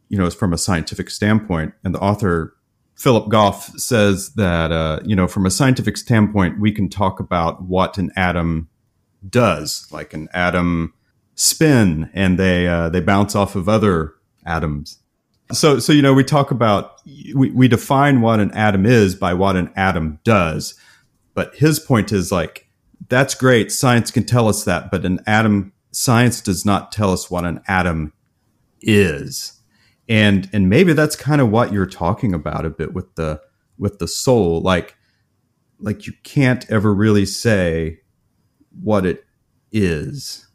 [0.09, 2.57] you know, from a scientific standpoint, and the author
[2.97, 7.63] Philip Goff says that uh, you know, from a scientific standpoint, we can talk about
[7.63, 8.69] what an atom
[9.29, 10.93] does, like an atom
[11.37, 14.15] spin, and they uh, they bounce off of other
[14.47, 15.01] atoms
[15.53, 17.01] so, so you know, we talk about
[17.35, 20.75] we, we define what an atom is by what an atom does,
[21.35, 22.69] but his point is like
[23.09, 23.73] that's great.
[23.73, 27.61] Science can tell us that, but an atom science does not tell us what an
[27.67, 28.13] atom
[28.81, 29.61] is,
[30.09, 33.41] and and maybe that's kind of what you're talking about a bit with the
[33.79, 34.97] with the soul, like
[35.81, 38.01] like you can't ever really say
[38.83, 39.25] what it
[39.73, 40.47] is.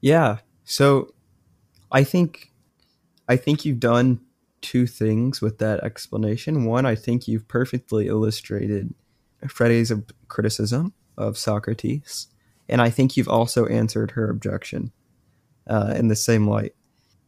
[0.00, 0.38] Yeah.
[0.64, 1.12] So
[1.92, 2.49] I think
[3.30, 4.20] I think you've done
[4.60, 6.66] two things with that explanation.
[6.66, 8.94] One, I think you've perfectly illustrated
[9.48, 9.92] Frede's
[10.28, 12.28] criticism of Socrates,
[12.68, 14.92] and I think you've also answered her objection.
[15.66, 16.74] uh, in the same light.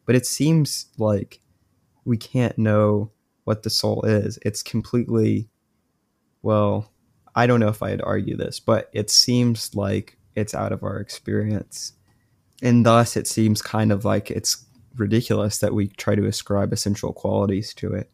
[0.07, 1.41] But it seems like
[2.05, 3.11] we can't know
[3.45, 4.39] what the soul is.
[4.43, 5.49] It's completely,
[6.43, 6.93] well,
[7.35, 10.99] I don't know if I'd argue this, but it seems like it's out of our
[10.99, 11.93] experience.
[12.63, 17.13] And thus, it seems kind of like it's ridiculous that we try to ascribe essential
[17.13, 18.11] qualities to it.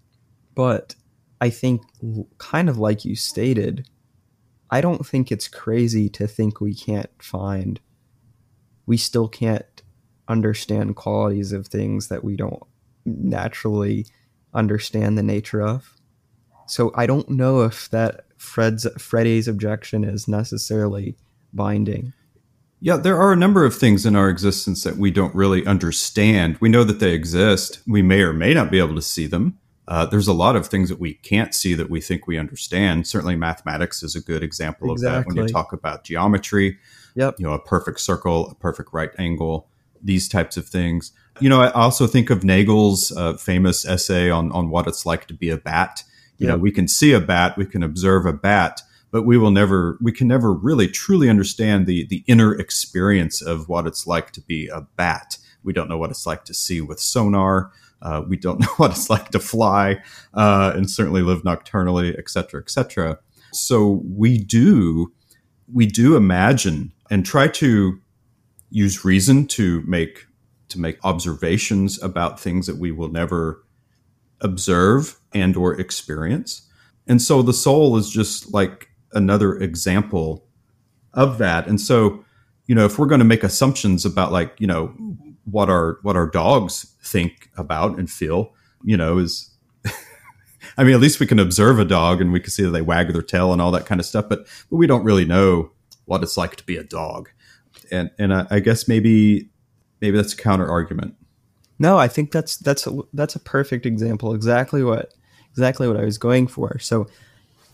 [0.54, 0.94] But
[1.40, 1.82] I think,
[2.38, 3.88] kind of like you stated,
[4.70, 7.80] I don't think it's crazy to think we can't find,
[8.86, 9.82] we still can't
[10.28, 12.62] understand qualities of things that we don't
[13.04, 14.06] naturally
[14.52, 15.94] understand the nature of.
[16.66, 21.16] So I don't know if that Fred's Freddie's objection is necessarily
[21.52, 22.12] binding.
[22.80, 26.58] Yeah, there are a number of things in our existence that we don't really understand.
[26.60, 27.80] We know that they exist.
[27.86, 29.58] We may or may not be able to see them.
[29.88, 33.06] Uh, there's a lot of things that we can't see that we think we understand.
[33.06, 35.18] Certainly, mathematics is a good example exactly.
[35.18, 35.26] of that.
[35.26, 36.78] When you talk about geometry,
[37.14, 37.36] yep.
[37.38, 39.66] you know, a perfect circle, a perfect right angle,
[40.02, 41.12] these types of things.
[41.40, 45.26] You know, I also think of Nagel's uh, famous essay on on what it's like
[45.28, 46.04] to be a bat.
[46.36, 46.56] You yep.
[46.56, 49.98] know, we can see a bat, we can observe a bat, but we will never,
[50.00, 54.40] we can never really truly understand the the inner experience of what it's like to
[54.40, 55.38] be a bat.
[55.62, 57.72] We don't know what it's like to see with sonar.
[58.00, 60.02] Uh, we don't know what it's like to fly
[60.34, 63.18] uh, and certainly live nocturnally, et cetera, et cetera.
[63.52, 65.12] So we do
[65.72, 68.00] we do imagine and try to
[68.70, 70.26] use reason to make
[70.68, 73.64] to make observations about things that we will never
[74.40, 76.62] observe and or experience.
[77.06, 80.44] And so the soul is just like another example
[81.14, 81.66] of that.
[81.66, 82.24] And so,
[82.66, 84.94] you know, if we're going to make assumptions about like, you know,
[85.44, 88.52] what our what our dogs think about and feel,
[88.84, 89.50] you know, is
[90.76, 92.82] I mean, at least we can observe a dog and we can see that they
[92.82, 95.70] wag their tail and all that kind of stuff, but but we don't really know
[96.04, 97.30] what it's like to be a dog.
[97.90, 99.50] And and I, I guess maybe
[100.00, 101.14] maybe that's a counter argument.
[101.78, 104.34] No, I think that's that's a, that's a perfect example.
[104.34, 105.14] Exactly what
[105.50, 106.78] exactly what I was going for.
[106.78, 107.06] So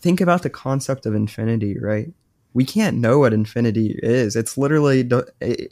[0.05, 2.13] think about the concept of infinity, right?
[2.55, 4.37] we can't know what infinity is.
[4.37, 5.27] It's literally de-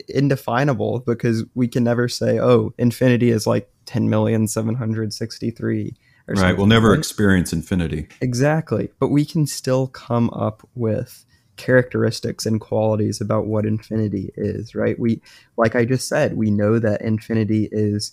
[0.09, 5.95] indefinable because we can never say, "Oh, infinity is like ten million seven hundred sixty-three.
[6.27, 6.57] Right.
[6.57, 8.07] We'll never experience infinity.
[8.21, 14.75] Exactly, but we can still come up with characteristics and qualities about what infinity is.
[14.75, 14.99] Right.
[14.99, 15.21] We,
[15.55, 18.11] like I just said, we know that infinity is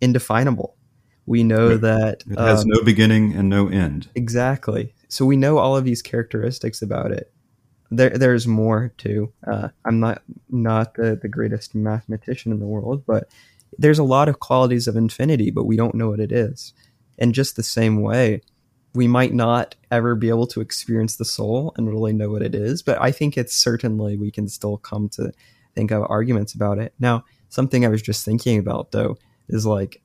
[0.00, 0.76] indefinable.
[1.26, 1.80] We know right.
[1.82, 4.08] that it has um, no beginning and no end.
[4.16, 4.92] Exactly.
[5.08, 7.32] So we know all of these characteristics about it
[7.90, 9.32] there there's more too.
[9.46, 13.28] Uh, I'm not not the, the greatest mathematician in the world, but
[13.78, 16.72] there's a lot of qualities of infinity, but we don't know what it is.
[17.18, 18.42] And just the same way,
[18.94, 22.54] we might not ever be able to experience the soul and really know what it
[22.54, 25.32] is, but I think it's certainly we can still come to
[25.74, 26.94] think of arguments about it.
[26.98, 29.16] Now, something I was just thinking about though
[29.48, 30.02] is like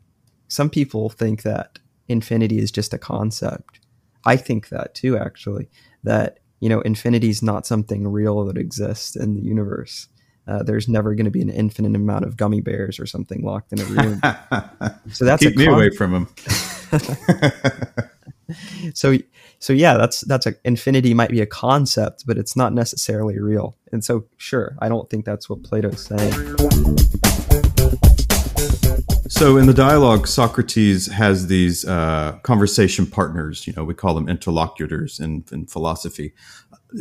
[0.47, 3.79] some people think that infinity is just a concept.
[4.25, 5.69] I think that too, actually,
[6.03, 10.07] that you know, infinity is not something real that exists in the universe.
[10.47, 13.73] Uh, there's never going to be an infinite amount of gummy bears or something locked
[13.73, 14.21] in a room.
[15.11, 16.29] so that's keep me con- away from them.
[18.93, 19.17] so,
[19.59, 23.77] so yeah, that's that's a infinity might be a concept, but it's not necessarily real.
[23.91, 26.31] And so, sure, I don't think that's what Plato's saying.
[29.27, 33.67] So in the dialogue, Socrates has these uh, conversation partners.
[33.67, 36.33] You know, we call them interlocutors in, in philosophy,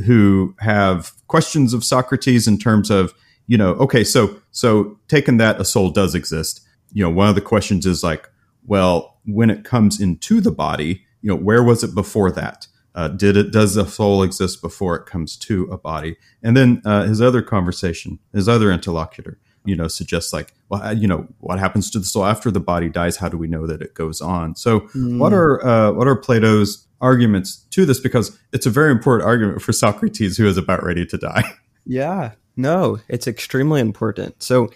[0.06, 3.14] who have questions of Socrates in terms of,
[3.46, 6.62] you know, okay, so so taking that a soul does exist.
[6.92, 8.28] You know, one of the questions is like,
[8.66, 12.66] well, when it comes into the body, you know, where was it before that?
[12.94, 16.16] Uh, did it does the soul exist before it comes to a body?
[16.42, 21.06] And then uh, his other conversation, his other interlocutor you know suggests like well you
[21.06, 23.16] know what happens to the soul after the body dies?
[23.16, 24.56] How do we know that it goes on?
[24.56, 25.18] So mm.
[25.18, 28.00] what are uh, what are plato's arguments to this?
[28.00, 31.44] Because it's a very important argument for socrates who is about ready to die.
[31.84, 32.34] Yeah.
[32.56, 34.40] No it's extremely important.
[34.40, 34.70] So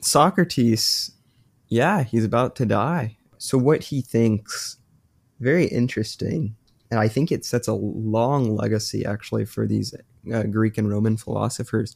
[0.00, 1.10] socrates
[1.68, 3.18] yeah he's about to die.
[3.36, 4.78] So what he thinks
[5.38, 6.56] very interesting.
[6.90, 9.94] And i think it sets a long legacy actually for these
[10.32, 11.94] uh, greek and roman philosophers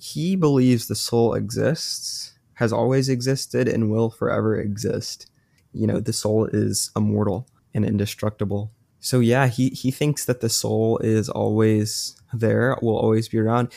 [0.00, 5.30] he believes the soul exists, has always existed, and will forever exist.
[5.72, 8.72] You know, the soul is immortal and indestructible.
[8.98, 13.72] So yeah, he he thinks that the soul is always there, will always be around.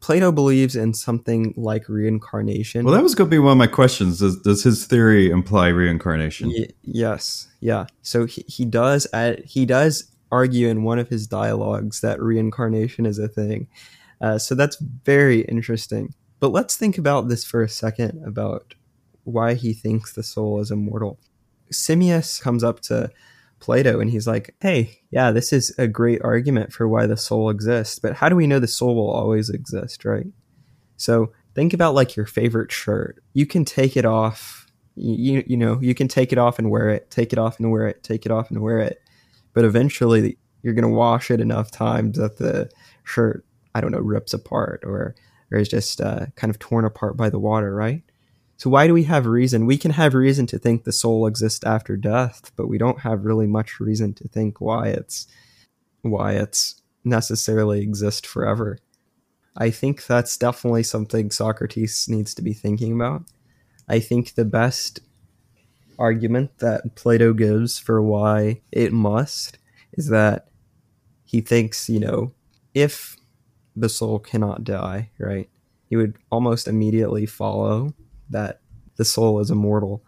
[0.00, 2.84] Plato believes in something like reincarnation.
[2.84, 4.20] Well, that was going to be one of my questions.
[4.20, 6.50] Does, does his theory imply reincarnation?
[6.50, 7.86] Y- yes, yeah.
[8.02, 13.04] So he, he does add, he does argue in one of his dialogues that reincarnation
[13.04, 13.66] is a thing.
[14.20, 16.14] Uh, so that's very interesting.
[16.40, 18.74] But let's think about this for a second about
[19.24, 21.18] why he thinks the soul is immortal.
[21.72, 23.10] Simmias comes up to
[23.60, 27.50] Plato and he's like, "Hey, yeah, this is a great argument for why the soul
[27.50, 30.26] exists, but how do we know the soul will always exist, right?"
[30.96, 33.22] So, think about like your favorite shirt.
[33.34, 36.88] You can take it off you you know, you can take it off and wear
[36.90, 39.00] it, take it off and wear it, take it off and wear it.
[39.54, 42.70] But eventually you're going to wash it enough times that the
[43.04, 43.44] shirt,
[43.78, 45.14] I don't know, rips apart or
[45.50, 48.02] or is just uh, kind of torn apart by the water, right?
[48.58, 49.66] So why do we have reason?
[49.66, 53.24] We can have reason to think the soul exists after death, but we don't have
[53.24, 55.28] really much reason to think why it's
[56.02, 58.78] why it's necessarily exist forever.
[59.56, 63.22] I think that's definitely something Socrates needs to be thinking about.
[63.88, 65.00] I think the best
[65.98, 69.58] argument that Plato gives for why it must
[69.92, 70.48] is that
[71.24, 72.32] he thinks, you know,
[72.74, 73.17] if
[73.80, 75.48] the soul cannot die, right?
[75.88, 77.94] He would almost immediately follow
[78.30, 78.60] that
[78.96, 80.04] the soul is immortal.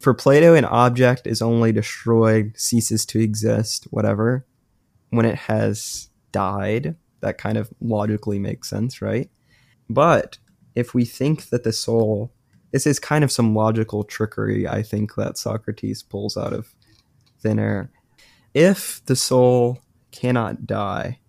[0.00, 4.46] For Plato, an object is only destroyed, ceases to exist, whatever,
[5.10, 6.96] when it has died.
[7.20, 9.30] That kind of logically makes sense, right?
[9.88, 10.38] But
[10.74, 12.32] if we think that the soul,
[12.72, 16.74] this is kind of some logical trickery, I think, that Socrates pulls out of
[17.40, 17.90] thin air.
[18.54, 19.80] If the soul
[20.10, 21.20] cannot die,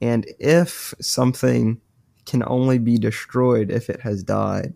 [0.00, 1.80] and if something
[2.26, 4.74] can only be destroyed if it has died,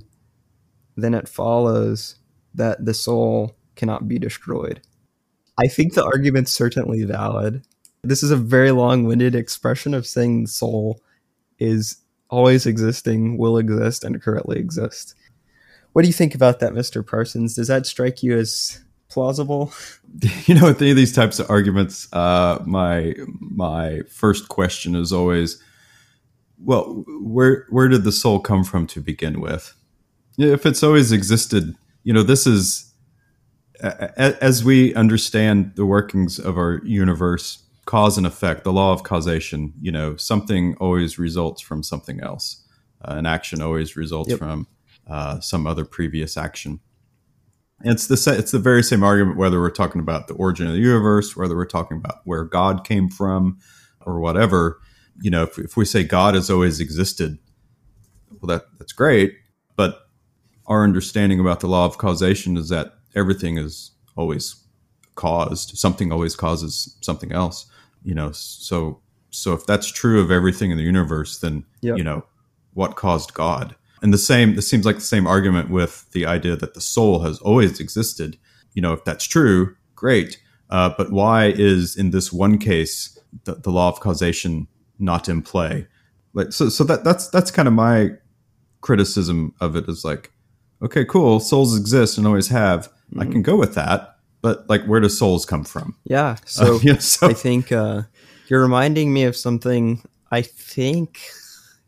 [0.96, 2.16] then it follows
[2.54, 4.80] that the soul cannot be destroyed.
[5.58, 7.62] I think the argument's certainly valid.
[8.02, 11.00] This is a very long winded expression of saying the soul
[11.58, 11.98] is
[12.28, 15.14] always existing, will exist, and currently exists.
[15.92, 17.06] What do you think about that, Mr.
[17.06, 17.54] Parsons?
[17.54, 19.72] Does that strike you as plausible?
[20.44, 25.10] You know, with any of these types of arguments, uh, my my first question is
[25.10, 25.62] always,
[26.62, 29.74] well, where where did the soul come from to begin with?
[30.36, 32.92] If it's always existed, you know, this is
[33.80, 39.72] as we understand the workings of our universe, cause and effect, the law of causation.
[39.80, 42.64] You know, something always results from something else.
[43.02, 44.38] Uh, an action always results yep.
[44.38, 44.66] from
[45.08, 46.80] uh, some other previous action
[47.84, 50.78] it's the it's the very same argument whether we're talking about the origin of the
[50.78, 53.58] universe, whether we're talking about where God came from,
[54.06, 54.80] or whatever.
[55.20, 57.38] You know, if, if we say God has always existed,
[58.40, 59.34] well, that that's great.
[59.76, 60.06] But
[60.66, 64.56] our understanding about the law of causation is that everything is always
[65.14, 65.76] caused.
[65.76, 67.66] Something always causes something else.
[68.04, 71.96] You know, so so if that's true of everything in the universe, then yep.
[71.98, 72.24] you know
[72.74, 76.56] what caused God and the same, this seems like the same argument with the idea
[76.56, 78.36] that the soul has always existed.
[78.74, 80.40] You know, if that's true, great.
[80.70, 84.66] Uh, but why is in this one case the, the, law of causation
[84.98, 85.86] not in play?
[86.32, 88.10] Like, so, so that that's that's kind of my
[88.80, 90.32] criticism of it is like,
[90.82, 92.88] okay, cool, souls exist and always have.
[92.88, 93.20] Mm-hmm.
[93.20, 95.96] I can go with that, but like, where do souls come from?
[96.04, 96.36] Yeah.
[96.46, 98.02] So, uh, yeah, so I think uh,
[98.48, 100.02] you're reminding me of something.
[100.30, 101.20] I think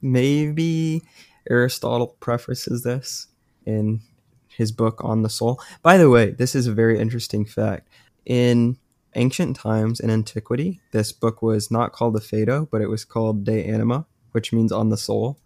[0.02, 1.02] maybe
[1.48, 3.28] Aristotle prefaces this
[3.66, 4.00] in
[4.48, 5.60] his book on the soul.
[5.82, 7.88] By the way, this is a very interesting fact.
[8.24, 8.78] In
[9.14, 13.44] ancient times in antiquity, this book was not called the Phaedo, but it was called
[13.44, 15.38] De Anima, which means on the soul.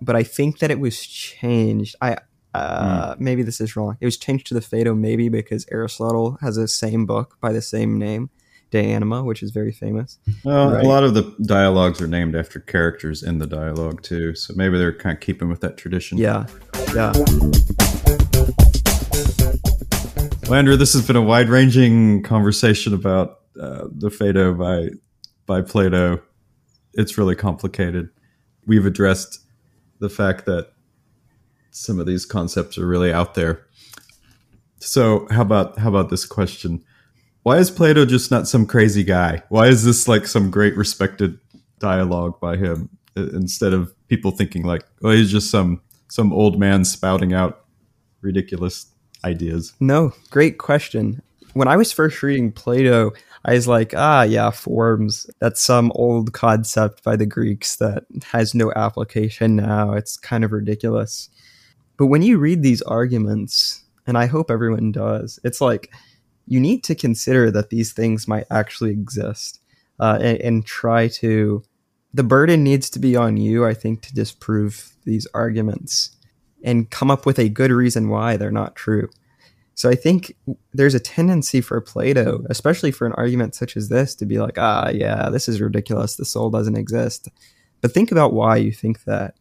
[0.00, 1.96] But I think that it was changed.
[2.00, 2.18] I
[2.54, 3.20] uh, mm.
[3.20, 3.96] maybe this is wrong.
[4.00, 7.62] It was changed to the Phaedo maybe because Aristotle has the same book by the
[7.62, 8.30] same name.
[8.70, 10.18] De Anima, which is very famous.
[10.44, 10.84] Well, right?
[10.84, 14.78] a lot of the dialogues are named after characters in the dialogue too, so maybe
[14.78, 16.18] they're kind of keeping with that tradition.
[16.18, 16.46] Yeah,
[16.94, 17.12] yeah.
[20.48, 24.90] Well, Andrew, this has been a wide-ranging conversation about uh, the Phaedo by
[25.46, 26.22] by Plato.
[26.94, 28.10] It's really complicated.
[28.66, 29.40] We've addressed
[30.00, 30.72] the fact that
[31.70, 33.66] some of these concepts are really out there.
[34.78, 36.84] So, how about how about this question?
[37.42, 39.42] Why is Plato just not some crazy guy?
[39.48, 41.38] Why is this like some great respected
[41.78, 46.84] dialogue by him instead of people thinking like, oh, he's just some some old man
[46.84, 47.64] spouting out
[48.20, 48.86] ridiculous
[49.24, 49.72] ideas?
[49.80, 51.22] No, great question.
[51.54, 53.12] When I was first reading Plato,
[53.44, 55.28] I was like, ah, yeah, forms.
[55.40, 59.94] That's some old concept by the Greeks that has no application now.
[59.94, 61.30] It's kind of ridiculous.
[61.96, 65.90] But when you read these arguments, and I hope everyone does, it's like
[66.50, 69.60] you need to consider that these things might actually exist
[70.00, 71.62] uh, and, and, try to
[72.12, 76.16] the burden needs to be on you i think to disprove these arguments
[76.62, 79.08] and come up with a good reason why they're not true.
[79.74, 80.36] So i think
[80.74, 84.58] there's a tendency for plato especially for an argument such as this to be like
[84.58, 86.16] ah yeah this is ridiculous.
[86.16, 87.28] The soul doesn't exist.
[87.80, 89.34] But think about why you think that.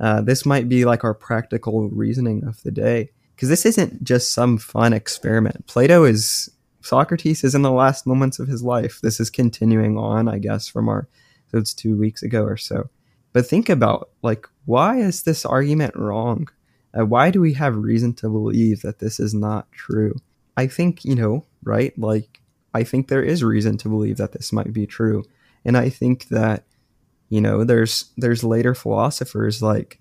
[0.00, 4.32] Uh, this might be like our practical reasoning of the day because this isn't just
[4.32, 5.64] some fun experiment.
[5.68, 9.00] Plato is Socrates is in the last moments of his life.
[9.00, 11.06] This is continuing on, I guess, from our
[11.52, 12.90] so it's two weeks ago or so.
[13.32, 16.48] But think about like why is this argument wrong?
[16.92, 20.16] Uh, why do we have reason to believe that this is not true?
[20.56, 21.96] I think you know, right?
[21.96, 22.40] Like
[22.74, 25.22] I think there is reason to believe that this might be true,
[25.64, 26.64] and I think that
[27.28, 30.00] you know there's there's later philosophers like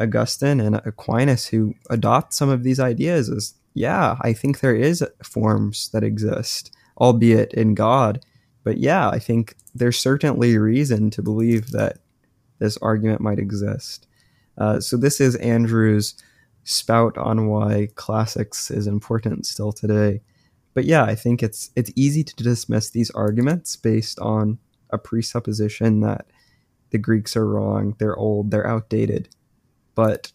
[0.00, 5.04] Augustine and Aquinas who adopt some of these ideas is yeah, I think there is
[5.22, 8.24] forms that exist, albeit in God.
[8.64, 11.98] But yeah, I think there's certainly reason to believe that
[12.58, 14.06] this argument might exist.
[14.58, 16.14] Uh, so this is Andrew's
[16.64, 20.20] spout on why classics is important still today.
[20.74, 24.58] But yeah, I think it's it's easy to dismiss these arguments based on
[24.90, 26.26] a presupposition that
[26.90, 29.28] the Greeks are wrong, they're old, they're outdated
[30.00, 30.32] but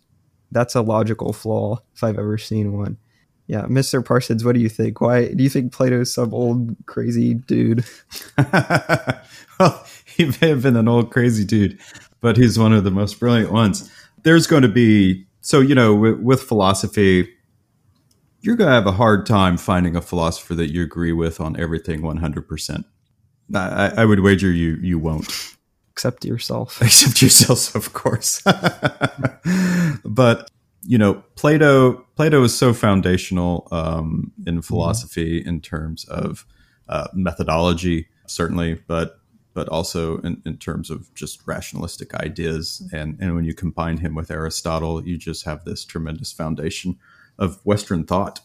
[0.52, 2.98] that's a logical flaw if I've ever seen one.
[3.48, 4.06] Yeah, Mr.
[4.06, 5.02] Parsons, what do you think?
[5.02, 7.84] Why do you think Plato's some old crazy dude?
[9.60, 11.80] well, he may have been an old crazy dude,
[12.22, 13.92] but he's one of the most brilliant ones.
[14.22, 17.28] There's going to be so you know with, with philosophy,
[18.42, 21.60] you're going to have a hard time finding a philosopher that you agree with on
[21.60, 22.48] everything 100.
[22.48, 22.86] percent
[23.52, 25.55] I, I would wager you you won't
[25.96, 26.82] except yourself.
[26.82, 28.42] Except yourself, of course.
[30.06, 30.52] but
[30.84, 35.50] you know, Plato Plato is so foundational um, in philosophy mm-hmm.
[35.50, 36.46] in terms of
[36.90, 39.20] uh, methodology, certainly, but
[39.54, 42.86] but also in, in, terms of just rationalistic ideas.
[42.92, 47.00] And and when you combine him with Aristotle, you just have this tremendous foundation
[47.40, 48.42] of Western thought.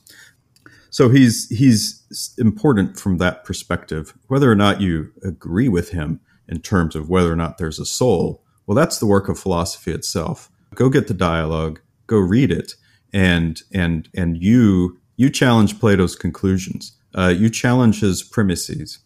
[0.90, 4.14] So he's he's important from that perspective.
[4.28, 6.20] Whether or not you agree with him,
[6.50, 9.92] in terms of whether or not there's a soul, well, that's the work of philosophy
[9.92, 10.50] itself.
[10.74, 12.74] Go get the dialogue, go read it,
[13.12, 16.96] and and and you you challenge Plato's conclusions.
[17.16, 19.00] Uh, you challenge his premises,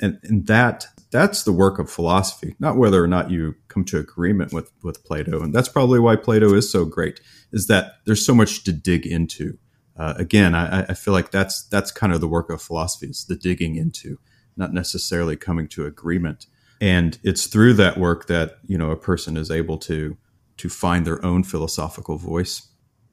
[0.00, 3.98] and, and that that's the work of philosophy, not whether or not you come to
[3.98, 5.42] agreement with with Plato.
[5.42, 7.20] And that's probably why Plato is so great,
[7.52, 9.58] is that there's so much to dig into.
[9.94, 13.26] Uh, again, I, I feel like that's that's kind of the work of philosophy is
[13.26, 14.18] the digging into,
[14.56, 16.46] not necessarily coming to agreement
[16.82, 20.16] and it's through that work that you know a person is able to
[20.56, 22.68] to find their own philosophical voice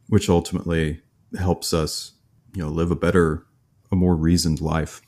[0.08, 1.02] which ultimately
[1.38, 2.14] helps us
[2.56, 3.46] you know live a better
[3.92, 5.02] a more reasoned life.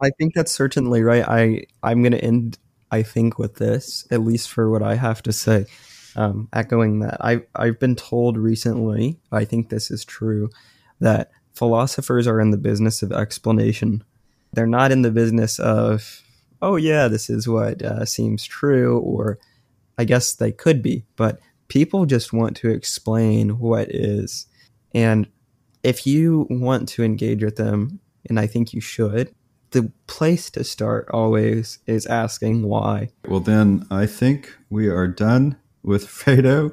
[0.00, 1.24] I think that's certainly right.
[1.26, 2.58] I i'm going to end
[2.90, 5.66] i think with this at least for what i have to say
[6.16, 7.18] um, echoing that.
[7.20, 10.48] I, i've been told recently i think this is true
[11.00, 14.04] that philosophers are in the business of explanation.
[14.52, 16.22] They're not in the business of
[16.62, 19.38] oh yeah, this is what uh, seems true, or
[19.96, 24.46] I guess they could be, but people just want to explain what is.
[24.94, 25.28] And
[25.82, 29.34] if you want to engage with them, and I think you should,
[29.70, 33.10] the place to start always is asking why.
[33.26, 36.72] Well, then I think we are done with Phaedo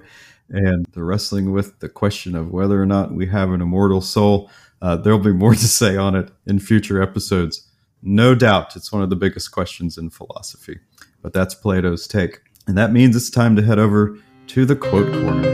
[0.50, 4.50] and the wrestling with the question of whether or not we have an immortal soul.
[4.82, 7.68] Uh, there'll be more to say on it in future episodes.
[8.08, 10.78] No doubt it's one of the biggest questions in philosophy,
[11.24, 12.40] but that's Plato's take.
[12.68, 15.48] And that means it's time to head over to the quote corner.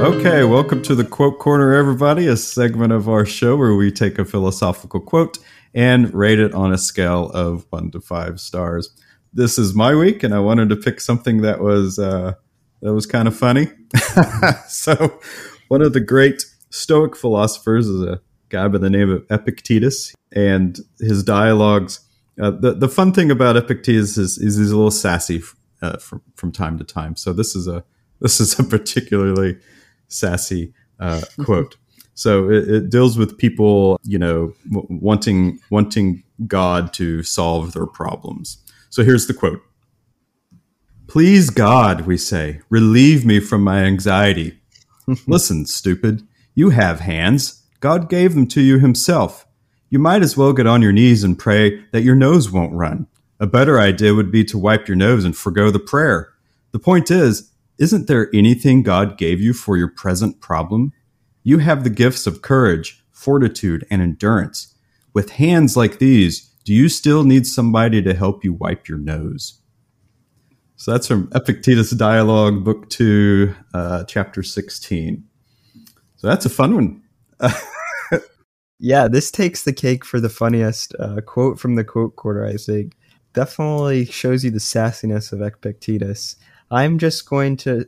[0.00, 4.18] Okay, welcome to the quote corner, everybody, a segment of our show where we take
[4.18, 5.36] a philosophical quote
[5.74, 8.88] and rate it on a scale of one to five stars.
[9.34, 12.32] This is my week, and I wanted to pick something that was uh,
[12.80, 13.68] that was kind of funny.
[14.66, 15.20] so,
[15.68, 20.80] one of the great Stoic philosophers is a guy by the name of Epictetus, and
[20.98, 22.00] his dialogues.
[22.40, 25.40] Uh, the the fun thing about Epictetus is, is he's a little sassy
[25.82, 27.14] uh, from from time to time.
[27.14, 27.84] So this is a
[28.20, 29.56] this is a particularly
[30.08, 31.76] sassy uh, quote.
[32.14, 37.86] So it, it, deals with people, you know, w- wanting wanting God to solve their
[37.86, 38.58] problems.
[38.90, 39.62] So here's the quote:
[41.06, 44.58] "Please God, we say, relieve me from my anxiety.
[45.28, 47.62] Listen, stupid." You have hands.
[47.80, 49.46] God gave them to you himself.
[49.90, 53.06] You might as well get on your knees and pray that your nose won't run.
[53.40, 56.32] A better idea would be to wipe your nose and forego the prayer.
[56.70, 60.92] The point is, isn't there anything God gave you for your present problem?
[61.42, 64.74] You have the gifts of courage, fortitude, and endurance.
[65.12, 69.60] With hands like these, do you still need somebody to help you wipe your nose?
[70.76, 75.24] So that's from Epictetus Dialogue, Book 2, uh, Chapter 16.
[76.24, 77.02] So that's a fun one.
[78.80, 82.54] yeah, this takes the cake for the funniest uh, quote from the quote quarter, I
[82.54, 82.96] think.
[83.34, 86.36] Definitely shows you the sassiness of Epictetus.
[86.70, 87.84] I'm just going to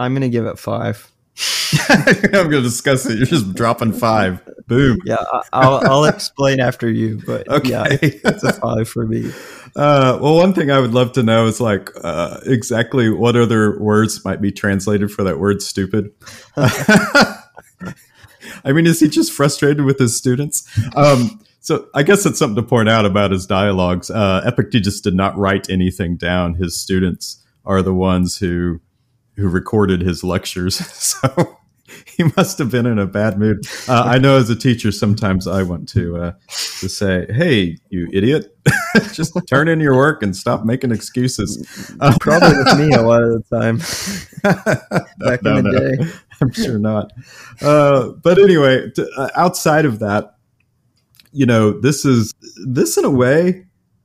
[0.00, 1.12] I'm gonna give it five.
[1.88, 3.18] I'm going to discuss it.
[3.18, 4.40] You're just dropping five.
[4.66, 4.98] Boom.
[5.04, 5.22] Yeah,
[5.52, 7.70] I'll I'll explain after you, but Okay.
[7.70, 9.30] yeah, it's a five for me.
[9.76, 13.78] Uh, well, one thing I would love to know is like uh, exactly what other
[13.78, 16.12] words might be translated for that word "stupid."
[18.66, 20.66] I mean, is he just frustrated with his students?
[20.96, 24.10] Um, so I guess it's something to point out about his dialogues.
[24.10, 26.54] Uh, Epictetus did not write anything down.
[26.54, 28.80] His students are the ones who
[29.36, 30.80] who recorded his lectures.
[31.06, 31.58] So
[32.06, 33.66] he must have been in a bad mood.
[33.88, 36.32] Uh, I know as a teacher, sometimes I want to uh,
[36.80, 38.56] to say, "Hey, you idiot,
[39.12, 43.22] just turn in your work and stop making excuses." Uh, Probably with me a lot
[43.22, 43.78] of the time.
[45.18, 45.78] Back no, in the no.
[46.06, 46.12] day.
[46.40, 47.12] I'm sure not.
[47.62, 50.36] Uh, but anyway, t- uh, outside of that,
[51.32, 52.32] you know, this is
[52.66, 53.64] this in a way.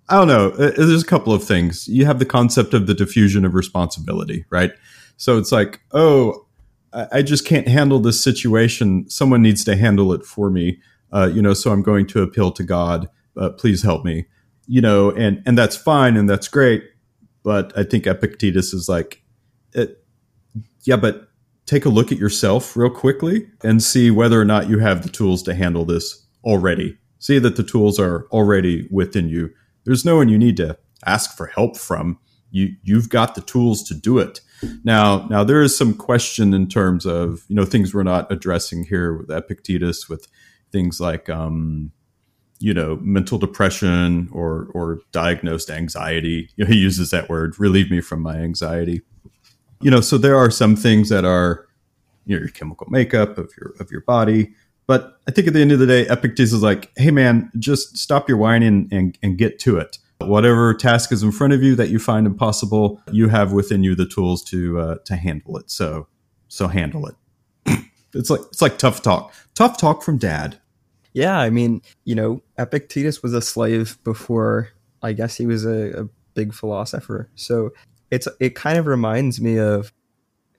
[0.09, 0.49] I don't know.
[0.51, 1.88] uh, There's a couple of things.
[1.88, 4.71] You have the concept of the diffusion of responsibility, right?
[5.15, 6.40] So it's like, oh,
[6.93, 9.09] I just can't handle this situation.
[9.09, 10.79] Someone needs to handle it for me.
[11.13, 13.09] Uh, you know, so I'm going to appeal to God.
[13.37, 14.25] Uh, please help me.
[14.67, 16.83] You know, and and that's fine and that's great.
[17.43, 19.23] But I think Epictetus is like,
[19.73, 20.05] it,
[20.83, 21.29] yeah, but
[21.65, 25.09] take a look at yourself real quickly and see whether or not you have the
[25.09, 26.97] tools to handle this already.
[27.19, 29.51] See that the tools are already within you.
[29.85, 32.19] There's no one you need to ask for help from.
[32.51, 34.41] You you've got the tools to do it.
[34.84, 38.86] Now now there is some question in terms of you know things we're not addressing
[38.86, 40.28] here with Epictetus with
[40.72, 41.91] things like um,
[42.59, 46.49] you know mental depression or or diagnosed anxiety.
[46.55, 47.59] You know, he uses that word.
[47.59, 49.01] Relieve me from my anxiety
[49.82, 51.68] you know so there are some things that are
[52.26, 54.53] you know your chemical makeup of your of your body
[54.88, 57.97] but i think at the end of the day epictetus is like hey man just
[57.97, 59.97] stop your whining and, and get to it
[60.28, 63.95] whatever task is in front of you that you find impossible you have within you
[63.95, 65.69] the tools to uh, to handle it.
[65.72, 66.07] So
[66.47, 67.15] so handle it.
[68.13, 69.34] It's like it's like tough talk.
[69.55, 70.59] Tough talk from dad.
[71.13, 74.69] Yeah, I mean, you know, Epictetus was a slave before
[75.01, 77.30] I guess he was a, a big philosopher.
[77.36, 77.72] So
[78.09, 79.93] it's it kind of reminds me of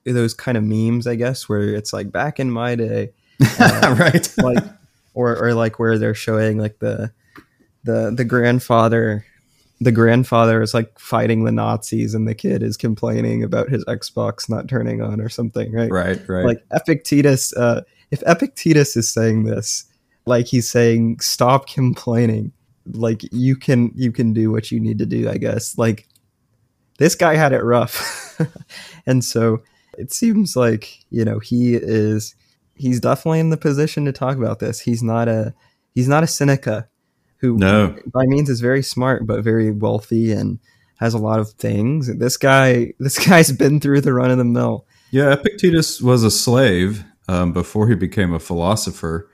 [0.03, 3.13] those kind of memes, I guess, where it's like back in my day,
[3.59, 4.33] right.
[4.37, 4.63] like
[5.13, 7.11] or or like where they're showing like the
[7.83, 9.25] the the grandfather
[9.83, 14.49] the grandfather is like fighting the Nazis and the kid is complaining about his Xbox
[14.49, 15.91] not turning on or something, right?
[15.91, 17.81] right right like Epictetus, uh,
[18.11, 19.85] if Epictetus is saying this,
[20.25, 22.53] like he's saying, stop complaining.
[22.93, 25.77] Like you can you can do what you need to do, I guess.
[25.77, 26.07] Like
[26.97, 28.39] this guy had it rough,
[29.05, 29.63] and so
[29.97, 32.35] it seems like you know he is
[32.75, 34.79] he's definitely in the position to talk about this.
[34.79, 35.53] He's not a
[35.93, 36.87] he's not a Seneca
[37.43, 40.59] who no by means is very smart but very wealthy and
[40.95, 42.15] has a lot of things.
[42.17, 44.87] This guy this guy's been through the run of the mill.
[45.11, 49.29] Yeah, Epictetus was a slave um, before he became a philosopher,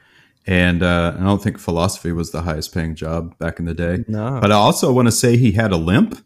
[0.46, 4.04] and uh, I don't think philosophy was the highest paying job back in the day.
[4.08, 4.40] No.
[4.42, 6.22] But I also want to say he had a limp.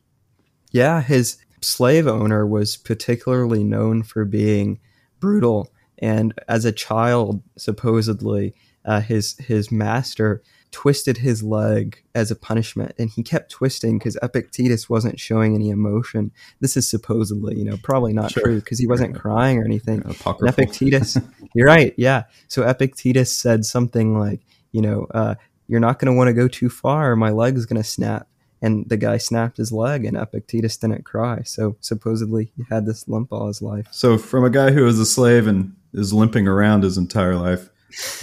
[0.71, 4.79] Yeah, his slave owner was particularly known for being
[5.19, 8.55] brutal, and as a child, supposedly,
[8.85, 10.41] uh, his his master
[10.73, 15.69] twisted his leg as a punishment, and he kept twisting because Epictetus wasn't showing any
[15.69, 16.31] emotion.
[16.59, 18.43] This is supposedly, you know, probably not Sure.
[18.43, 20.03] true because he wasn't crying or anything.
[20.03, 21.17] And Epictetus,
[21.55, 22.23] you're right, yeah.
[22.49, 24.41] So Epictetus said something like,
[24.73, 25.35] you know, uh,
[25.67, 28.27] you're not going to want to go too far, or my leg's going to snap.
[28.61, 31.43] And the guy snapped his leg, and Epictetus didn't cry.
[31.43, 33.87] So supposedly he had this limp all his life.
[33.91, 37.69] So, from a guy who is a slave and is limping around his entire life,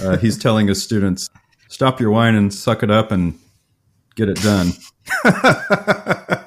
[0.03, 1.28] uh, he's telling his students,
[1.71, 3.39] "Stop your whining, suck it up, and
[4.14, 4.73] get it done."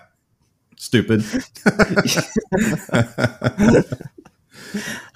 [0.77, 1.23] Stupid.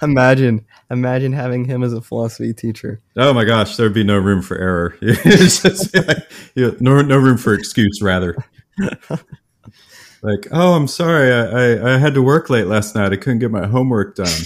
[0.02, 3.00] Imagine, imagine having him as a philosophy teacher.
[3.16, 4.96] Oh my gosh, there'd be no room for error.
[5.00, 8.36] It's just like, no, no room for excuse, rather.
[10.22, 13.12] Like, oh, I'm sorry, I, I, I had to work late last night.
[13.12, 14.40] I couldn't get my homework done.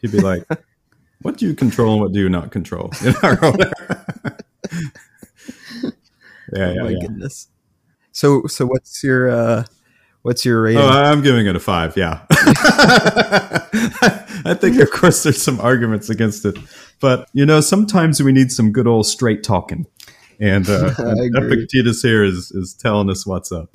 [0.00, 0.44] He'd be like,
[1.22, 4.38] "What do you control and what do you not control?" You know, or whatever.
[6.54, 6.98] yeah, oh my yeah.
[7.00, 7.48] goodness.
[8.12, 9.64] So, so what's your uh,
[10.22, 10.80] what's your rating?
[10.80, 11.96] Oh, I'm giving it a five.
[11.96, 12.26] Yeah,
[14.44, 16.56] I think, of course, there's some arguments against it,
[17.00, 19.86] but you know, sometimes we need some good old straight talking,
[20.40, 21.52] and, uh, I and agree.
[21.54, 23.74] Epictetus here is is telling us what's up.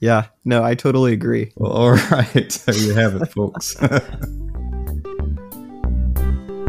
[0.00, 1.52] yeah, no, I totally agree.
[1.56, 3.76] Well, all right, there you have it, folks.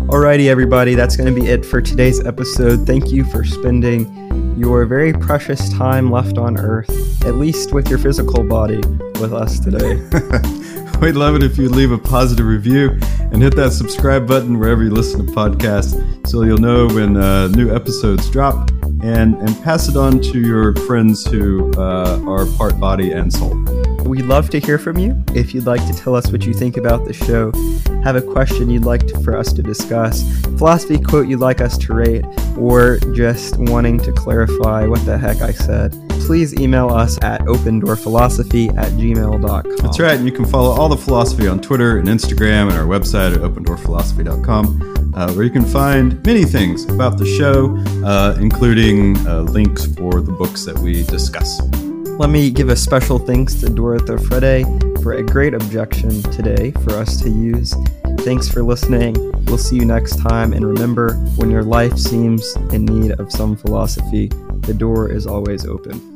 [0.05, 2.85] Alrighty, everybody, that's going to be it for today's episode.
[2.85, 6.91] Thank you for spending your very precious time left on Earth,
[7.25, 8.77] at least with your physical body,
[9.19, 9.95] with us today.
[11.01, 12.91] we'd love it if you'd leave a positive review
[13.31, 17.47] and hit that subscribe button wherever you listen to podcasts so you'll know when uh,
[17.47, 18.69] new episodes drop
[19.01, 23.84] and, and pass it on to your friends who uh, are part body and soul.
[24.05, 25.23] We'd love to hear from you.
[25.33, 27.51] If you'd like to tell us what you think about the show,
[28.03, 30.23] have a question you'd like for us to discuss,
[30.57, 32.23] philosophy quote you'd like us to rate,
[32.55, 35.91] or just wanting to clarify what the heck I said,
[36.21, 39.77] please email us at opendoorphilosophy at gmail.com.
[39.77, 40.17] That's right.
[40.17, 43.41] And you can follow all the philosophy on Twitter and Instagram and our website at
[43.41, 47.75] opendoorphilosophy.com, uh, where you can find many things about the show,
[48.05, 51.59] uh, including uh, links for the books that we discuss.
[52.17, 56.93] Let me give a special thanks to Dorothea Frede for a great objection today for
[56.93, 57.75] us to use.
[58.19, 59.15] Thanks for listening.
[59.47, 60.53] We'll see you next time.
[60.53, 64.27] And remember, when your life seems in need of some philosophy,
[64.61, 66.14] the door is always open.